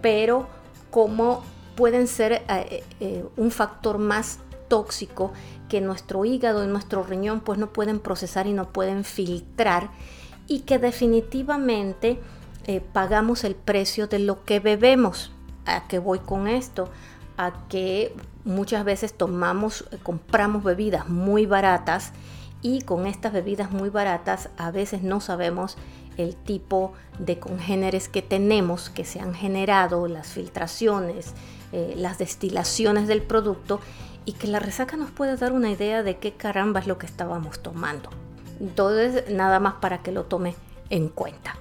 Pero 0.02 0.46
cómo 0.90 1.42
pueden 1.76 2.06
ser 2.06 2.42
eh, 2.48 3.24
un 3.36 3.50
factor 3.50 3.98
más 3.98 4.40
tóxico 4.70 5.32
que 5.68 5.82
nuestro 5.82 6.24
hígado 6.24 6.64
y 6.64 6.68
nuestro 6.68 7.02
riñón 7.02 7.40
pues 7.40 7.58
no 7.58 7.70
pueden 7.70 8.00
procesar 8.00 8.46
y 8.46 8.54
no 8.54 8.72
pueden 8.72 9.04
filtrar 9.04 9.90
y 10.46 10.60
que 10.60 10.78
definitivamente 10.78 12.18
eh, 12.66 12.80
pagamos 12.80 13.44
el 13.44 13.54
precio 13.54 14.06
de 14.06 14.20
lo 14.20 14.44
que 14.44 14.60
bebemos. 14.60 15.32
¿A 15.66 15.86
qué 15.86 15.98
voy 15.98 16.20
con 16.20 16.48
esto? 16.48 16.88
A 17.36 17.66
que 17.68 18.14
muchas 18.44 18.84
veces 18.84 19.12
tomamos, 19.12 19.84
eh, 19.90 19.98
compramos 20.02 20.64
bebidas 20.64 21.08
muy 21.08 21.46
baratas 21.46 22.12
y 22.62 22.82
con 22.82 23.06
estas 23.06 23.32
bebidas 23.32 23.70
muy 23.70 23.90
baratas 23.90 24.50
a 24.56 24.70
veces 24.70 25.02
no 25.02 25.20
sabemos 25.20 25.76
el 26.16 26.36
tipo 26.36 26.92
de 27.18 27.38
congéneres 27.38 28.08
que 28.08 28.22
tenemos, 28.22 28.90
que 28.90 29.04
se 29.04 29.20
han 29.20 29.34
generado, 29.34 30.06
las 30.06 30.28
filtraciones, 30.28 31.32
eh, 31.72 31.94
las 31.96 32.18
destilaciones 32.18 33.06
del 33.06 33.22
producto 33.22 33.80
y 34.24 34.32
que 34.32 34.46
la 34.46 34.58
resaca 34.58 34.96
nos 34.96 35.10
puede 35.10 35.36
dar 35.36 35.52
una 35.52 35.70
idea 35.70 36.02
de 36.02 36.18
qué 36.18 36.32
caramba 36.32 36.80
es 36.80 36.86
lo 36.86 36.98
que 36.98 37.06
estábamos 37.06 37.60
tomando. 37.60 38.10
Entonces, 38.60 39.30
nada 39.30 39.60
más 39.60 39.74
para 39.74 40.02
que 40.02 40.12
lo 40.12 40.24
tome 40.24 40.54
en 40.90 41.08
cuenta. 41.08 41.56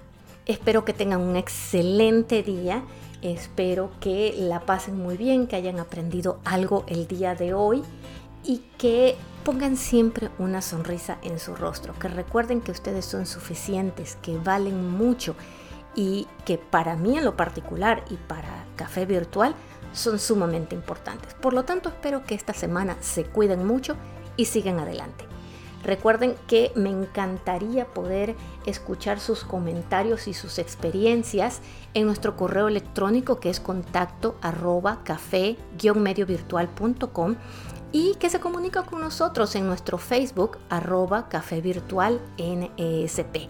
Espero 0.46 0.84
que 0.84 0.94
tengan 0.94 1.22
un 1.22 1.36
excelente 1.36 2.44
día. 2.44 2.84
Espero 3.22 3.92
que 4.00 4.36
la 4.38 4.62
pasen 4.62 4.98
muy 4.98 5.16
bien, 5.18 5.48
que 5.48 5.56
hayan 5.56 5.80
aprendido 5.80 6.40
algo 6.46 6.84
el 6.88 7.08
día 7.08 7.36
de 7.36 7.54
hoy 7.54 7.84
y 8.44 8.64
que 8.78 9.16
pongan 9.44 9.78
siempre 9.78 10.30
una 10.40 10.62
sonrisa 10.62 11.18
en 11.22 11.40
su 11.40 11.56
rostro. 11.56 11.94
Que 12.00 12.08
recuerden 12.08 12.62
que 12.62 12.72
ustedes 12.72 13.06
son 13.06 13.26
suficientes, 13.26 14.18
que 14.22 14.38
valen 14.38 14.90
mucho 14.90 15.36
y 15.96 16.28
que 16.46 16.58
para 16.58 16.96
mí 16.96 17.18
en 17.18 17.26
lo 17.26 17.36
particular 17.36 18.04
y 18.10 18.16
para 18.16 18.66
Café 18.76 19.06
Virtual 19.06 19.56
son 19.94 20.20
sumamente 20.20 20.76
importantes. 20.76 21.34
Por 21.36 21.54
lo 21.54 21.66
tanto, 21.66 21.90
espero 21.90 22.24
que 22.24 22.36
esta 22.36 22.54
semana 22.54 22.98
se 23.02 23.26
cuiden 23.26 23.66
mucho 23.66 23.96
y 24.38 24.46
sigan 24.46 24.80
adelante. 24.80 25.26
Recuerden 25.84 26.36
que 26.48 26.72
me 26.76 26.90
encantaría 26.90 27.86
poder 27.86 28.36
escuchar 28.66 29.20
sus 29.20 29.44
comentarios 29.46 30.28
y 30.28 30.34
sus 30.34 30.58
experiencias 30.60 31.62
en 31.94 32.06
nuestro 32.06 32.36
correo 32.36 32.68
electrónico 32.68 33.40
que 33.40 33.50
es 33.50 33.62
contacto 33.62 34.36
arroba 34.42 35.04
café-mediovirtual.com 35.06 37.36
y 37.92 38.16
que 38.16 38.30
se 38.30 38.40
comunica 38.40 38.84
con 38.84 39.02
nosotros 39.02 39.56
en 39.56 39.68
nuestro 39.68 39.98
Facebook 39.98 40.58
arroba 40.70 41.28
café 41.30 41.62
virtual 41.62 42.22
NESP, 42.38 43.50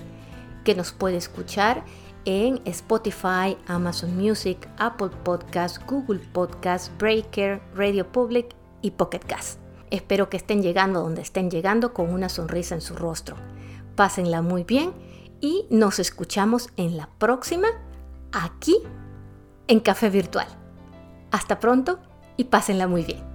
que 0.64 0.76
nos 0.76 0.92
puede 0.92 1.18
escuchar 1.18 1.84
en 2.26 2.62
Spotify, 2.66 3.58
Amazon 3.68 4.16
Music, 4.18 4.70
Apple 4.78 5.10
Podcast, 5.24 5.78
Google 5.88 6.20
Podcast, 6.34 6.92
Breaker, 7.00 7.62
Radio 7.76 8.12
Public 8.12 8.56
y 8.82 8.92
Pocket 8.92 9.20
Cast. 9.20 9.60
Espero 9.92 10.30
que 10.30 10.38
estén 10.38 10.62
llegando 10.62 11.02
donde 11.02 11.22
estén 11.22 11.50
llegando 11.50 11.94
con 11.94 12.14
una 12.14 12.30
sonrisa 12.30 12.76
en 12.76 12.82
su 12.82 12.96
rostro. 12.96 13.36
Pásenla 13.96 14.42
muy 14.42 14.64
bien 14.64 14.94
y 15.42 15.66
nos 15.70 16.00
escuchamos 16.00 16.70
en 16.78 16.98
la 16.98 17.10
próxima 17.18 17.68
aquí 18.32 18.78
en 19.68 19.80
Café 19.80 20.10
Virtual. 20.10 20.48
Hasta 21.32 21.60
pronto 21.60 22.00
y 22.38 22.46
pásenla 22.46 22.88
muy 22.88 23.04
bien. 23.04 23.29